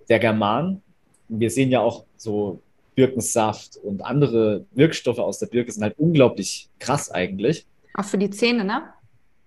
[0.09, 0.81] der Germanen.
[1.27, 2.61] Wir sehen ja auch so
[2.95, 7.65] Birkensaft und andere Wirkstoffe aus der Birke sind halt unglaublich krass eigentlich.
[7.93, 8.83] Auch für die Zähne, ne?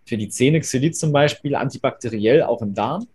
[0.07, 3.07] Für die Zähne, Xylit zum Beispiel, antibakteriell, auch im Darm.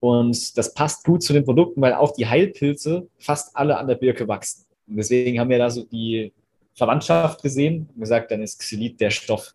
[0.00, 3.94] Und das passt gut zu den Produkten, weil auch die Heilpilze fast alle an der
[3.94, 4.64] Birke wachsen.
[4.86, 6.32] Und deswegen haben wir da so die
[6.74, 9.54] Verwandtschaft gesehen und gesagt, dann ist Xylit der Stoff,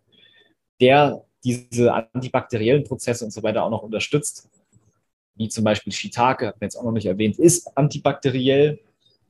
[0.80, 4.49] der diese antibakteriellen Prozesse und so weiter auch noch unterstützt.
[5.36, 8.80] Wie zum Beispiel Shiitake, hat man jetzt auch noch nicht erwähnt, ist antibakteriell.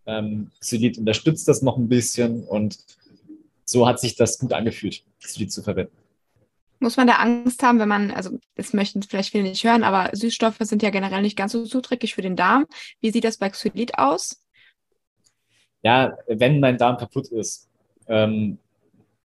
[0.05, 2.79] Ähm, Xylit unterstützt das noch ein bisschen und
[3.65, 5.95] so hat sich das gut angefühlt, Xylit zu verwenden.
[6.79, 10.15] Muss man da Angst haben, wenn man, also das möchten vielleicht viele nicht hören, aber
[10.15, 12.65] Süßstoffe sind ja generell nicht ganz so zuträglich für den Darm.
[13.01, 14.41] Wie sieht das bei Xylit aus?
[15.83, 17.69] Ja, wenn mein Darm kaputt ist,
[18.07, 18.57] ähm,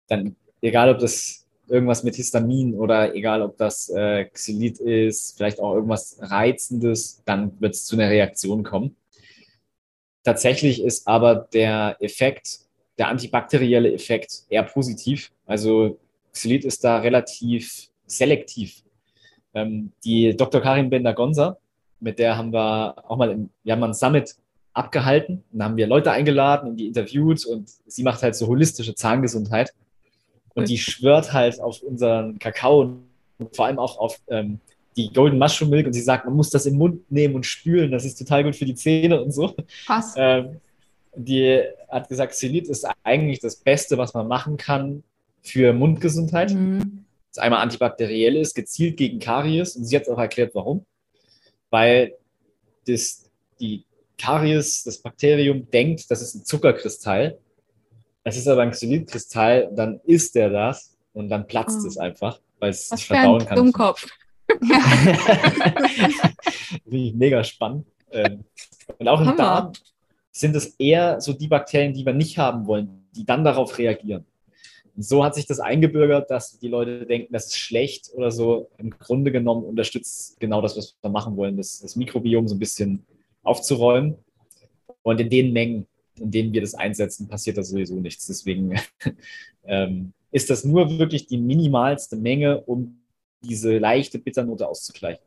[0.07, 1.40] dann egal ob das
[1.71, 7.59] irgendwas mit Histamin oder egal ob das äh, Xylit ist, vielleicht auch irgendwas Reizendes, dann
[7.61, 8.97] wird es zu einer Reaktion kommen.
[10.23, 12.61] Tatsächlich ist aber der Effekt,
[12.99, 15.31] der antibakterielle Effekt eher positiv.
[15.47, 15.99] Also
[16.33, 18.83] Xylit ist da relativ selektiv.
[19.55, 20.61] Ähm, die Dr.
[20.61, 21.57] Karin Bender-Gonza,
[22.01, 24.37] mit der haben wir auch mal, im, ein Summit
[24.73, 28.47] abgehalten und da haben wir Leute eingeladen und die interviewt und sie macht halt so
[28.47, 29.73] holistische Zahngesundheit
[30.55, 32.81] und die schwört halt auf unseren Kakao
[33.39, 34.61] und vor allem auch auf ähm,
[34.97, 37.91] die Golden Mushroom Milk und sie sagt, man muss das im Mund nehmen und spülen,
[37.91, 39.55] das ist total gut für die Zähne und so.
[39.87, 40.15] Krass.
[40.17, 40.61] Ähm,
[41.15, 45.03] die hat gesagt, Xylit ist eigentlich das Beste, was man machen kann,
[45.43, 46.53] für Mundgesundheit.
[46.53, 47.05] Mhm.
[47.33, 49.77] Das einmal antibakteriell ist, gezielt gegen Karies.
[49.77, 50.85] Und sie hat auch erklärt, warum.
[51.71, 52.15] Weil
[52.87, 53.31] das,
[53.61, 53.85] die
[54.19, 57.39] Karies, das Bakterium, denkt, das ist ein Zuckerkristall.
[58.25, 61.87] Es ist aber ein Xylitkristall, dann isst er das und dann platzt oh.
[61.87, 63.57] es einfach, weil es nicht verdauen kann.
[63.57, 64.07] Dummkopf.
[66.83, 67.87] Finde ich mega spannend.
[68.13, 68.45] Ähm,
[68.99, 69.73] und auch im Darm
[70.33, 74.27] sind es eher so die Bakterien, die wir nicht haben wollen, die dann darauf reagieren
[75.03, 78.71] so hat sich das eingebürgert, dass die Leute denken, das ist schlecht oder so.
[78.79, 82.59] Im Grunde genommen unterstützt genau das, was wir machen wollen, das, das Mikrobiom so ein
[82.59, 83.05] bisschen
[83.43, 84.17] aufzuräumen.
[85.03, 85.87] Und in den Mengen,
[86.21, 88.27] in denen wir das einsetzen, passiert das sowieso nichts.
[88.27, 88.79] Deswegen
[89.65, 93.01] ähm, ist das nur wirklich die minimalste Menge, um
[93.43, 95.25] diese leichte Bitternote auszugleichen.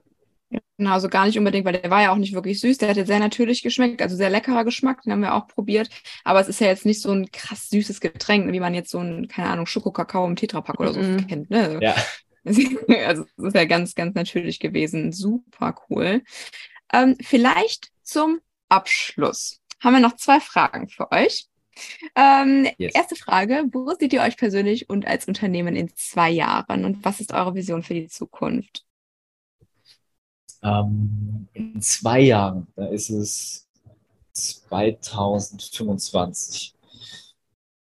[0.77, 2.77] Genau, also gar nicht unbedingt, weil der war ja auch nicht wirklich süß.
[2.77, 5.89] Der hatte sehr natürlich geschmeckt, also sehr leckerer Geschmack, den haben wir auch probiert.
[6.23, 8.99] Aber es ist ja jetzt nicht so ein krass süßes Getränk, wie man jetzt so
[8.99, 11.49] ein, keine Ahnung, Schokokakao im Tetrapack oder so mm kennt.
[11.49, 11.79] Ne?
[11.81, 11.95] Ja.
[12.45, 15.13] Also es ist ja ganz, ganz natürlich gewesen.
[15.13, 16.23] Super cool.
[16.91, 21.47] Ähm, vielleicht zum Abschluss haben wir noch zwei Fragen für euch.
[22.15, 22.93] Ähm, yes.
[22.93, 27.19] Erste Frage, wo seht ihr euch persönlich und als Unternehmen in zwei Jahren und was
[27.19, 28.85] ist eure Vision für die Zukunft?
[30.61, 33.67] Ähm, in zwei Jahren, da ist es
[34.33, 36.75] 2025.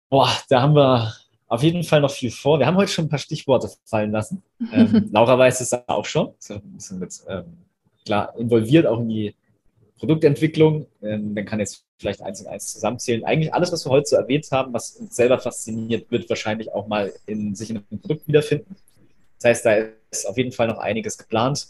[0.09, 1.15] Boah, da haben wir
[1.49, 2.59] auf jeden Fall noch viel vor.
[2.59, 4.43] Wir haben heute schon ein paar Stichworte fallen lassen.
[4.73, 6.35] Ähm, Laura weiß es auch schon.
[6.39, 7.59] Ist ein bisschen mit, ähm,
[8.05, 9.35] klar involviert auch in die
[9.99, 10.87] Produktentwicklung.
[11.03, 13.25] Ähm, man kann jetzt vielleicht eins und eins zusammenzählen.
[13.25, 16.87] Eigentlich alles, was wir heute so erwähnt haben, was uns selber fasziniert, wird wahrscheinlich auch
[16.87, 18.77] mal in sich in einem Produkt wiederfinden.
[19.39, 19.75] Das heißt, da
[20.11, 21.69] ist auf jeden Fall noch einiges geplant.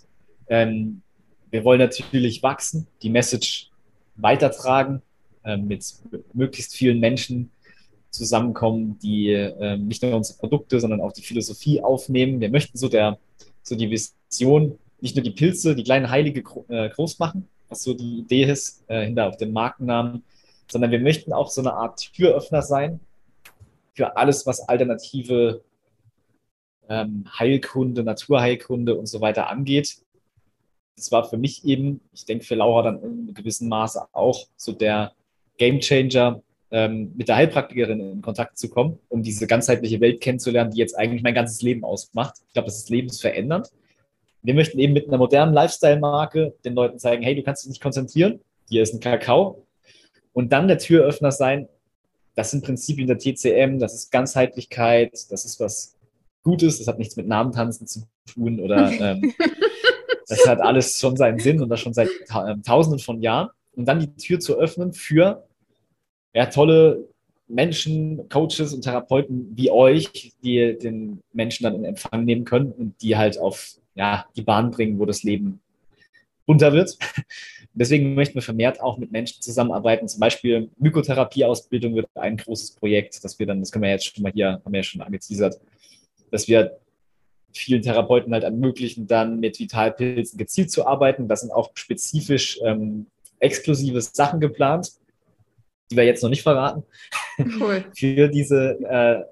[0.48, 1.02] Ähm,
[1.50, 3.70] wir wollen natürlich wachsen, die Message
[4.16, 5.02] weitertragen,
[5.44, 5.84] äh, mit
[6.32, 7.50] möglichst vielen Menschen
[8.10, 12.40] zusammenkommen, die nicht nur unsere Produkte, sondern auch die Philosophie aufnehmen.
[12.40, 13.18] Wir möchten so, der,
[13.62, 17.94] so die Vision, nicht nur die Pilze, die kleinen Heilige äh, groß machen, was so
[17.94, 20.24] die Idee ist, äh, hinter auf dem Markennamen,
[20.70, 23.00] sondern wir möchten auch so eine Art Türöffner sein
[23.94, 25.62] für alles, was alternative
[26.88, 29.98] ähm, Heilkunde, Naturheilkunde und so weiter angeht
[30.96, 34.72] das war für mich eben, ich denke für Laura dann in gewissem Maße auch so
[34.72, 35.12] der
[35.58, 40.78] Gamechanger, ähm, mit der Heilpraktikerin in Kontakt zu kommen, um diese ganzheitliche Welt kennenzulernen, die
[40.78, 42.36] jetzt eigentlich mein ganzes Leben ausmacht.
[42.48, 43.70] Ich glaube, das ist lebensverändernd.
[44.46, 47.82] Wir möchten eben mit einer modernen Lifestyle-Marke den Leuten zeigen, hey, du kannst dich nicht
[47.82, 49.66] konzentrieren, hier ist ein Kakao.
[50.32, 51.68] Und dann der Türöffner sein,
[52.34, 55.96] das sind Prinzipien der TCM, das ist Ganzheitlichkeit, das ist was
[56.42, 59.34] Gutes, das hat nichts mit Namentanzen zu tun oder ähm,
[60.28, 63.50] Das hat alles schon seinen Sinn und das schon seit ta ähm, Tausenden von Jahren.
[63.74, 65.46] Und dann die Tür zu öffnen für
[66.34, 67.08] ja, tolle
[67.48, 73.00] Menschen, Coaches und Therapeuten wie euch, die den Menschen dann in Empfang nehmen können und
[73.02, 75.60] die halt auf ja, die Bahn bringen, wo das Leben
[76.46, 76.96] bunter wird.
[77.74, 80.08] Deswegen möchten wir vermehrt auch mit Menschen zusammenarbeiten.
[80.08, 84.22] Zum Beispiel Mykotherapieausbildung wird ein großes Projekt, das wir dann, das können wir jetzt schon
[84.22, 85.60] mal hier, haben wir ja schon angeteasert,
[86.30, 86.78] dass wir
[87.52, 91.26] vielen Therapeuten halt ermöglichen, dann mit Vitalpilzen gezielt zu arbeiten.
[91.28, 93.06] Das sind auch spezifisch ähm,
[93.40, 94.92] exklusive Sachen geplant,
[95.90, 96.84] die wir jetzt noch nicht verraten.
[97.60, 97.84] Cool.
[97.94, 99.24] für diese äh,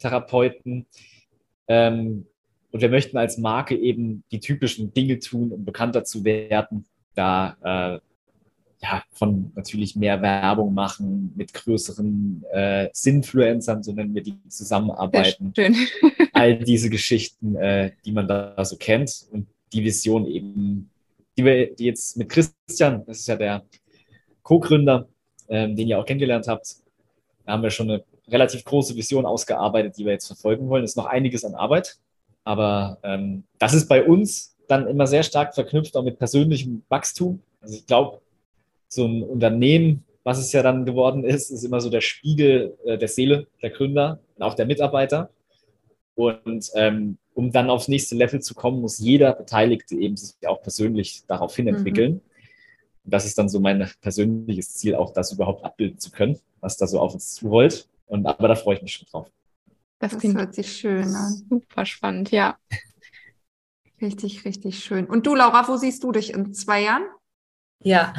[0.00, 0.86] Therapeuten.
[1.68, 2.26] Ähm,
[2.72, 7.56] und wir möchten als Marke eben die typischen Dinge tun, um bekannter zu werden, da
[7.62, 8.00] äh,
[8.82, 15.52] ja, von natürlich mehr Werbung machen, mit größeren äh, Sinfluencern, so nennen wir die zusammenarbeiten.
[15.54, 15.76] Schön.
[16.32, 20.90] All diese Geschichten, äh, die man da so kennt und die Vision eben,
[21.36, 23.64] die wir die jetzt mit Christian, das ist ja der
[24.42, 25.08] Co-Gründer,
[25.48, 26.76] ähm, den ihr auch kennengelernt habt,
[27.44, 30.84] da haben wir schon eine relativ große Vision ausgearbeitet, die wir jetzt verfolgen wollen.
[30.84, 31.98] Es ist noch einiges an Arbeit,
[32.44, 37.42] aber ähm, das ist bei uns dann immer sehr stark verknüpft auch mit persönlichem Wachstum.
[37.60, 38.20] Also ich glaube,
[38.88, 42.98] so ein Unternehmen, was es ja dann geworden ist, ist immer so der Spiegel äh,
[42.98, 45.30] der Seele der Gründer und auch der Mitarbeiter.
[46.14, 50.62] Und ähm, um dann aufs nächste Level zu kommen, muss jeder Beteiligte eben sich auch
[50.62, 51.76] persönlich daraufhin mhm.
[51.76, 52.12] entwickeln.
[52.12, 52.20] Mhm.
[53.04, 56.76] Und das ist dann so mein persönliches Ziel, auch das überhaupt abbilden zu können, was
[56.76, 57.88] da so auf uns zurollt.
[58.06, 59.28] Und aber da freue ich mich schon drauf.
[60.02, 61.46] Das, das hört sich schön an.
[61.48, 62.58] Super spannend, ja.
[64.00, 65.06] Richtig, richtig schön.
[65.06, 67.04] Und du, Laura, wo siehst du dich in zwei Jahren?
[67.84, 68.12] Ja,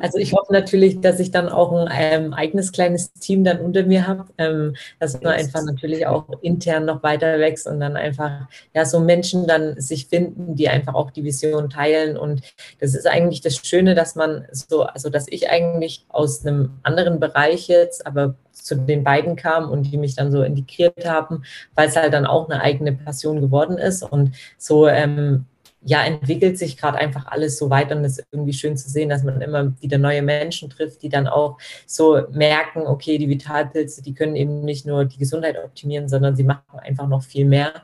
[0.00, 3.82] also ich hoffe natürlich, dass ich dann auch ein ähm, eigenes kleines Team dann unter
[3.82, 8.48] mir habe, ähm, dass man einfach natürlich auch intern noch weiter wächst und dann einfach
[8.74, 12.16] ja so Menschen dann sich finden, die einfach auch die Vision teilen.
[12.16, 12.42] Und
[12.80, 17.20] das ist eigentlich das Schöne, dass man so, also dass ich eigentlich aus einem anderen
[17.20, 21.44] Bereich jetzt, aber zu den beiden kam und die mich dann so integriert haben,
[21.74, 24.02] weil es halt dann auch eine eigene Passion geworden ist.
[24.02, 25.44] Und so ähm,
[25.82, 29.08] ja, entwickelt sich gerade einfach alles so weiter und es ist irgendwie schön zu sehen,
[29.08, 34.02] dass man immer wieder neue Menschen trifft, die dann auch so merken, okay, die Vitalpilze,
[34.02, 37.82] die können eben nicht nur die Gesundheit optimieren, sondern sie machen einfach noch viel mehr.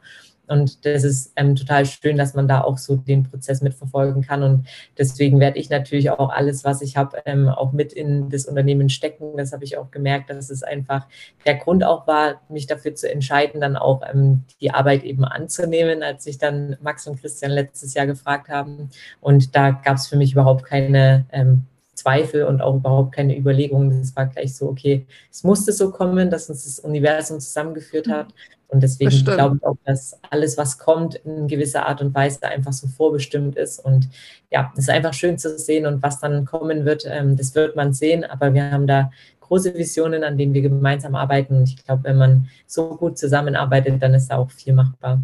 [0.52, 4.42] Und das ist ähm, total schön, dass man da auch so den Prozess mitverfolgen kann.
[4.42, 8.44] Und deswegen werde ich natürlich auch alles, was ich habe, ähm, auch mit in das
[8.44, 9.38] Unternehmen stecken.
[9.38, 11.06] Das habe ich auch gemerkt, dass es einfach
[11.46, 16.02] der Grund auch war, mich dafür zu entscheiden, dann auch ähm, die Arbeit eben anzunehmen,
[16.02, 18.90] als sich dann Max und Christian letztes Jahr gefragt haben.
[19.22, 21.64] Und da gab es für mich überhaupt keine ähm,
[22.02, 24.00] Zweifel und auch überhaupt keine Überlegungen.
[24.00, 28.28] Es war gleich so, okay, es musste so kommen, dass uns das Universum zusammengeführt hat.
[28.68, 32.72] Und deswegen glaube ich auch, dass alles, was kommt, in gewisser Art und Weise einfach
[32.72, 33.78] so vorbestimmt ist.
[33.78, 34.08] Und
[34.50, 37.76] ja, es ist einfach schön zu sehen und was dann kommen wird, ähm, das wird
[37.76, 38.24] man sehen.
[38.24, 41.56] Aber wir haben da große Visionen, an denen wir gemeinsam arbeiten.
[41.56, 45.20] Und ich glaube, wenn man so gut zusammenarbeitet, dann ist da auch viel machbar.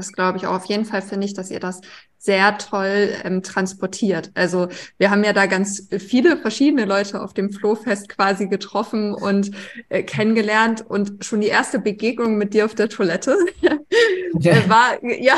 [0.00, 0.54] Das glaube ich auch.
[0.54, 1.82] Auf jeden Fall finde ich, dass ihr das
[2.16, 4.30] sehr toll ähm, transportiert.
[4.32, 9.50] Also wir haben ja da ganz viele verschiedene Leute auf dem Flohfest quasi getroffen und
[9.90, 14.68] äh, kennengelernt und schon die erste Begegnung mit dir auf der Toilette ja.
[14.70, 15.34] war, ja,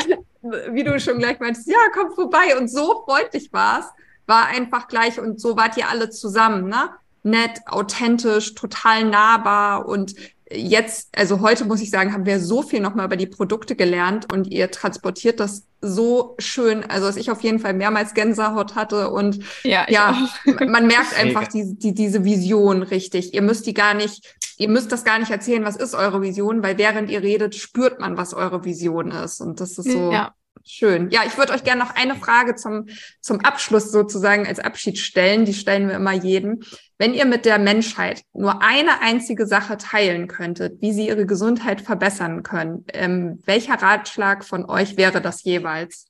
[0.71, 3.87] wie du schon gleich meintest, ja, komm vorbei und so freundlich war's,
[4.27, 6.89] war einfach gleich und so wart ihr alle zusammen, ne?
[7.25, 10.15] Nett, authentisch, total nahbar und
[10.53, 14.31] jetzt, also heute muss ich sagen, haben wir so viel nochmal über die Produkte gelernt
[14.31, 19.09] und ihr transportiert das so schön, also dass ich auf jeden Fall mehrmals Gänsehaut hatte
[19.09, 23.33] und ja, ja man merkt einfach die, die, diese Vision richtig.
[23.33, 26.63] Ihr müsst die gar nicht, ihr müsst das gar nicht erzählen, was ist eure Vision,
[26.63, 30.11] weil während ihr redet, spürt man, was eure Vision ist und das ist so.
[30.11, 30.33] Ja.
[30.65, 31.09] Schön.
[31.09, 32.87] Ja, ich würde euch gerne noch eine Frage zum,
[33.19, 35.43] zum Abschluss sozusagen als Abschied stellen.
[35.43, 36.61] Die stellen wir immer jedem.
[37.03, 41.81] Wenn ihr mit der Menschheit nur eine einzige Sache teilen könntet, wie sie ihre Gesundheit
[41.81, 46.05] verbessern können, ähm, welcher Ratschlag von euch wäre das jeweils?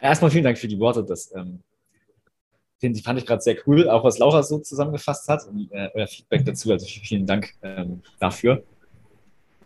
[0.00, 1.04] Erstmal vielen Dank für die Worte.
[1.04, 1.60] Das ähm,
[2.80, 6.06] die fand ich gerade sehr cool, auch was Laura so zusammengefasst hat und äh, euer
[6.06, 6.72] Feedback dazu.
[6.72, 8.64] Also vielen Dank ähm, dafür.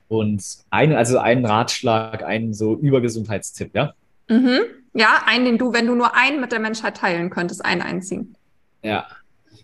[0.08, 3.94] Und ein, also einen Ratschlag, einen so Übergesundheitstipp, ja?
[4.28, 4.62] Mhm.
[4.94, 8.34] Ja, einen, den du, wenn du nur einen mit der Menschheit teilen könntest, einen einzigen.
[8.82, 9.06] Ja,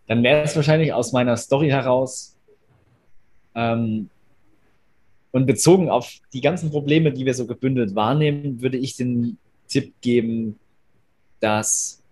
[0.06, 2.36] dann wäre es wahrscheinlich aus meiner Story heraus
[3.54, 4.10] ähm,
[5.32, 9.38] und bezogen auf die ganzen Probleme, die wir so gebündelt wahrnehmen, würde ich den
[9.68, 10.58] Tipp geben,
[11.40, 12.02] dass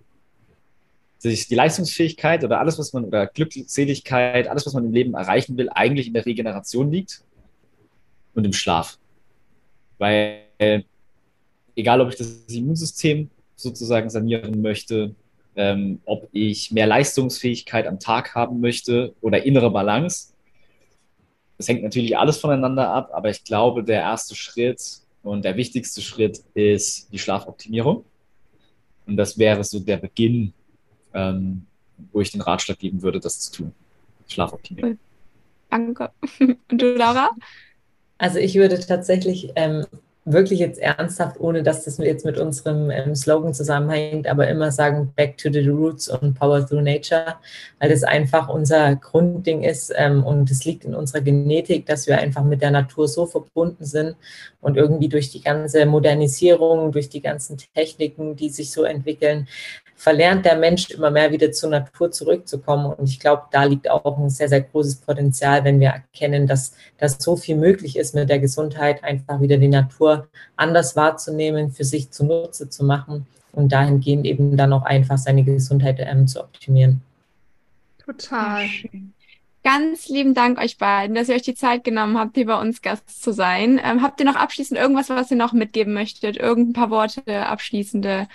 [1.19, 5.57] sich die Leistungsfähigkeit oder alles, was man, oder Glückseligkeit, alles, was man im Leben erreichen
[5.57, 7.23] will, eigentlich in der Regeneration liegt
[8.35, 8.99] und im Schlaf.
[9.99, 10.43] Weil
[11.77, 15.15] egal, ob ich das Immunsystem sozusagen sanieren möchte
[15.57, 20.33] ähm, ob ich mehr Leistungsfähigkeit am Tag haben möchte oder innere Balance.
[21.59, 26.01] Das hängt natürlich alles voneinander ab, aber ich glaube, der erste Schritt und der wichtigste
[26.01, 28.05] Schritt ist die Schlafoptimierung.
[29.07, 30.53] Und das wäre so der Beginn,
[31.13, 31.67] ähm,
[32.13, 33.73] wo ich den Ratschlag geben würde, das zu tun.
[34.29, 34.99] Schlafoptimierung.
[35.71, 36.11] Danke.
[36.41, 37.31] Und du, Laura?
[38.19, 39.87] Also ich würde tatsächlich ähm,
[40.25, 45.13] wirklich jetzt ernsthaft, ohne dass das jetzt mit unserem ähm, Slogan zusammenhängt, aber immer sagen
[45.17, 47.35] Back to the Roots und Power through Nature,
[47.81, 52.19] weil das einfach unser Grundding ist ähm, und es liegt in unserer Genetik, dass wir
[52.19, 54.15] einfach mit der Natur so verbunden sind
[54.61, 59.49] und irgendwie durch die ganze Modernisierung, durch die ganzen Techniken, die sich so entwickeln,
[60.03, 62.93] verlernt der Mensch immer mehr wieder zur Natur zurückzukommen.
[62.93, 66.75] Und ich glaube, da liegt auch ein sehr, sehr großes Potenzial, wenn wir erkennen, dass,
[66.99, 70.27] dass so viel möglich ist mit der Gesundheit, einfach wieder die Natur
[70.57, 75.99] anders wahrzunehmen, für sich zunutze zu machen und dahingehend eben dann auch einfach seine Gesundheit
[76.01, 77.01] ähm, zu optimieren.
[78.05, 78.65] Total.
[79.63, 82.83] Ganz lieben Dank euch beiden, dass ihr euch die Zeit genommen habt, hier bei uns
[82.83, 83.81] Gast zu sein.
[83.81, 86.39] Ähm, habt ihr noch abschließend irgendwas, was ihr noch mitgeben möchtet?
[86.39, 88.27] Irgendein paar Worte abschließende?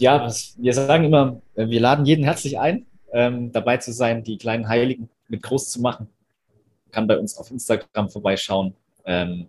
[0.00, 4.38] Ja, wir sagen immer, äh, wir laden jeden herzlich ein, ähm, dabei zu sein, die
[4.38, 6.08] kleinen Heiligen mit groß zu machen.
[6.92, 8.74] Kann bei uns auf Instagram vorbeischauen.
[9.04, 9.48] Ähm,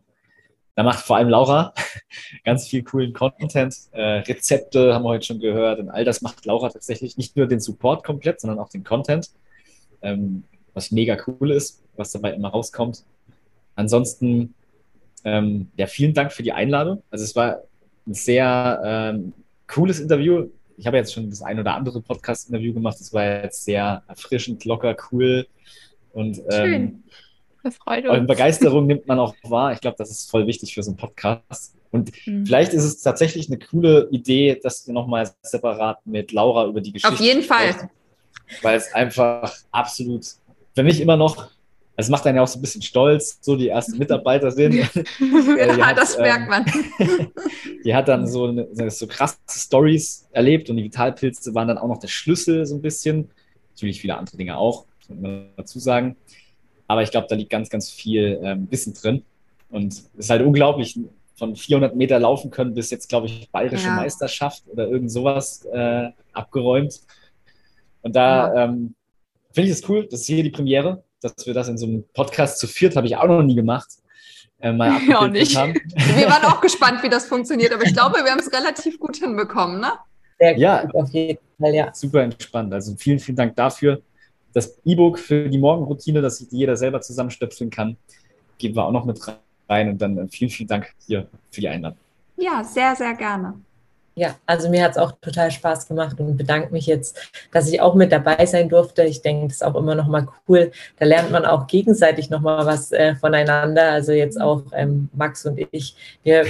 [0.76, 1.74] da macht vor allem Laura
[2.46, 3.76] ganz viel coolen Content.
[3.92, 5.80] Äh, Rezepte haben wir heute schon gehört.
[5.80, 9.30] Und all das macht Laura tatsächlich nicht nur den Support komplett, sondern auch den Content.
[10.02, 13.04] Ähm, was mega cool ist, was dabei immer rauskommt.
[13.76, 14.54] Ansonsten,
[15.26, 17.04] ja, vielen Dank für die Einladung.
[17.12, 17.64] Also es war
[18.10, 19.34] ein sehr ähm,
[19.68, 20.48] cooles Interview.
[20.78, 22.98] Ich habe jetzt schon das ein oder andere Podcast-Interview gemacht.
[23.00, 25.48] Das war jetzt sehr erfrischend, locker, cool.
[26.14, 27.04] Und ähm.
[27.86, 29.74] Eure Begeisterung nimmt man auch wahr.
[29.74, 31.76] Ich glaube, das ist voll wichtig für so einen Podcast.
[31.92, 32.46] Und mhm.
[32.46, 36.94] vielleicht ist es tatsächlich eine coole Idee, dass wir nochmal separat mit Laura über die
[36.94, 37.14] Geschichte.
[37.14, 37.90] Auf jeden Fall.
[38.62, 40.26] Weil es einfach absolut,
[40.74, 41.50] für mich immer noch
[42.00, 44.74] es macht einen ja auch so ein bisschen stolz, so die ersten Mitarbeiter sind.
[44.76, 46.66] ja, hat, das merkt man.
[47.84, 51.88] die hat dann so, eine, so krasse Stories erlebt und die Vitalpilze waren dann auch
[51.88, 53.30] noch der Schlüssel so ein bisschen.
[53.72, 56.16] Natürlich viele andere Dinge auch, muss man dazu sagen.
[56.88, 59.24] Aber ich glaube, da liegt ganz, ganz viel ähm, Wissen drin.
[59.70, 60.98] Und es ist halt unglaublich,
[61.36, 63.96] von 400 Meter laufen können bis jetzt, glaube ich, bayerische ja.
[63.96, 67.02] Meisterschaft oder irgend sowas äh, abgeräumt.
[68.02, 68.66] Und da ja.
[68.66, 68.96] ähm,
[69.54, 72.04] finde ich es cool, das ist hier die Premiere dass wir das in so einem
[72.14, 73.88] Podcast zu viert, habe ich auch noch nie gemacht.
[74.60, 75.56] Äh, mal ja, auch nicht.
[75.56, 75.74] Haben.
[75.74, 79.18] Wir waren auch gespannt, wie das funktioniert, aber ich glaube, wir haben es relativ gut
[79.18, 79.92] hinbekommen, ne?
[80.40, 81.94] Sehr ja, gut, auf jeden Fall, ja.
[81.94, 82.74] Super entspannt.
[82.74, 84.02] Also vielen, vielen Dank dafür.
[84.54, 87.98] Das E-Book für die Morgenroutine, dass sich jeder selber zusammenstöpseln kann,
[88.58, 89.20] geben wir auch noch mit
[89.68, 89.90] rein.
[89.90, 92.00] Und dann äh, vielen, vielen Dank hier für die Einladung.
[92.38, 93.60] Ja, sehr, sehr gerne.
[94.20, 97.18] Ja, also mir hat es auch total Spaß gemacht und bedanke mich jetzt,
[97.54, 99.04] dass ich auch mit dabei sein durfte.
[99.04, 100.72] Ich denke, das ist auch immer noch mal cool.
[100.98, 103.94] Da lernt man auch gegenseitig noch mal was äh, voneinander.
[103.94, 106.44] Also jetzt auch ähm, Max und ich, wir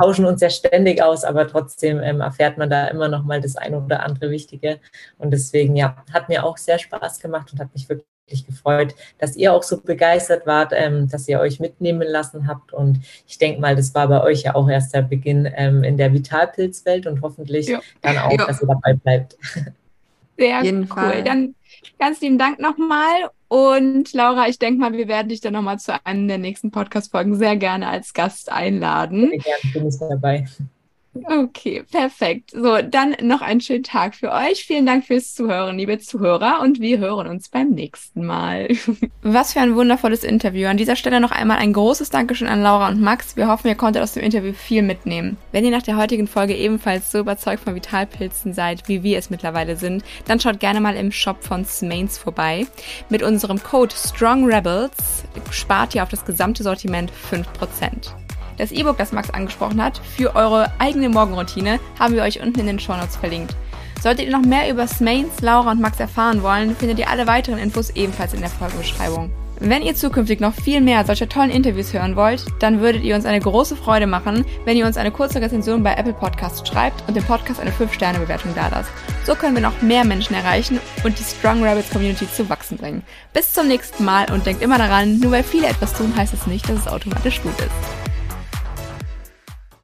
[0.00, 3.56] tauschen uns ja ständig aus, aber trotzdem ähm, erfährt man da immer noch mal das
[3.56, 4.78] eine oder andere Wichtige.
[5.18, 8.94] Und deswegen, ja, hat mir auch sehr Spaß gemacht und hat mich wirklich wirklich gefreut,
[9.18, 12.72] dass ihr auch so begeistert wart, ähm, dass ihr euch mitnehmen lassen habt.
[12.72, 15.96] Und ich denke mal, das war bei euch ja auch erst der Beginn ähm, in
[15.96, 17.80] der Vitalpilzwelt und hoffentlich ja.
[18.02, 18.46] dann auch, ja.
[18.46, 19.36] dass ihr dabei bleibt.
[20.38, 20.86] Sehr cool.
[20.86, 21.22] Fall.
[21.22, 21.54] Dann
[21.98, 23.30] ganz lieben Dank nochmal.
[23.48, 27.36] Und Laura, ich denke mal, wir werden dich dann nochmal zu einem der nächsten Podcast-Folgen
[27.36, 29.28] sehr gerne als Gast einladen.
[29.30, 30.46] Sehr gerne bin ich dabei.
[31.24, 32.50] Okay, perfekt.
[32.50, 34.64] So, dann noch einen schönen Tag für euch.
[34.64, 38.68] Vielen Dank fürs Zuhören, liebe Zuhörer, und wir hören uns beim nächsten Mal.
[39.22, 40.68] Was für ein wundervolles Interview.
[40.68, 43.36] An dieser Stelle noch einmal ein großes Dankeschön an Laura und Max.
[43.36, 45.36] Wir hoffen, ihr konntet aus dem Interview viel mitnehmen.
[45.52, 49.30] Wenn ihr nach der heutigen Folge ebenfalls so überzeugt von Vitalpilzen seid, wie wir es
[49.30, 52.66] mittlerweile sind, dann schaut gerne mal im Shop von Smains vorbei.
[53.08, 58.12] Mit unserem Code STRONGREBELS spart ihr auf das gesamte Sortiment 5%.
[58.60, 62.66] Das E-Book, das Max angesprochen hat, für eure eigene Morgenroutine, haben wir euch unten in
[62.66, 63.56] den Shownotes verlinkt.
[64.02, 67.58] Solltet ihr noch mehr über Smains, Laura und Max erfahren wollen, findet ihr alle weiteren
[67.58, 69.30] Infos ebenfalls in der Folgenbeschreibung.
[69.60, 73.24] Wenn ihr zukünftig noch viel mehr solcher tollen Interviews hören wollt, dann würdet ihr uns
[73.24, 77.14] eine große Freude machen, wenn ihr uns eine kurze Rezension bei Apple Podcasts schreibt und
[77.14, 78.90] dem Podcast eine 5-Sterne-Bewertung dalasst.
[79.24, 83.02] So können wir noch mehr Menschen erreichen und die Strong Rabbits Community zu wachsen bringen.
[83.32, 86.46] Bis zum nächsten Mal und denkt immer daran, nur weil viele etwas tun, heißt es
[86.46, 88.19] nicht, dass es automatisch gut ist.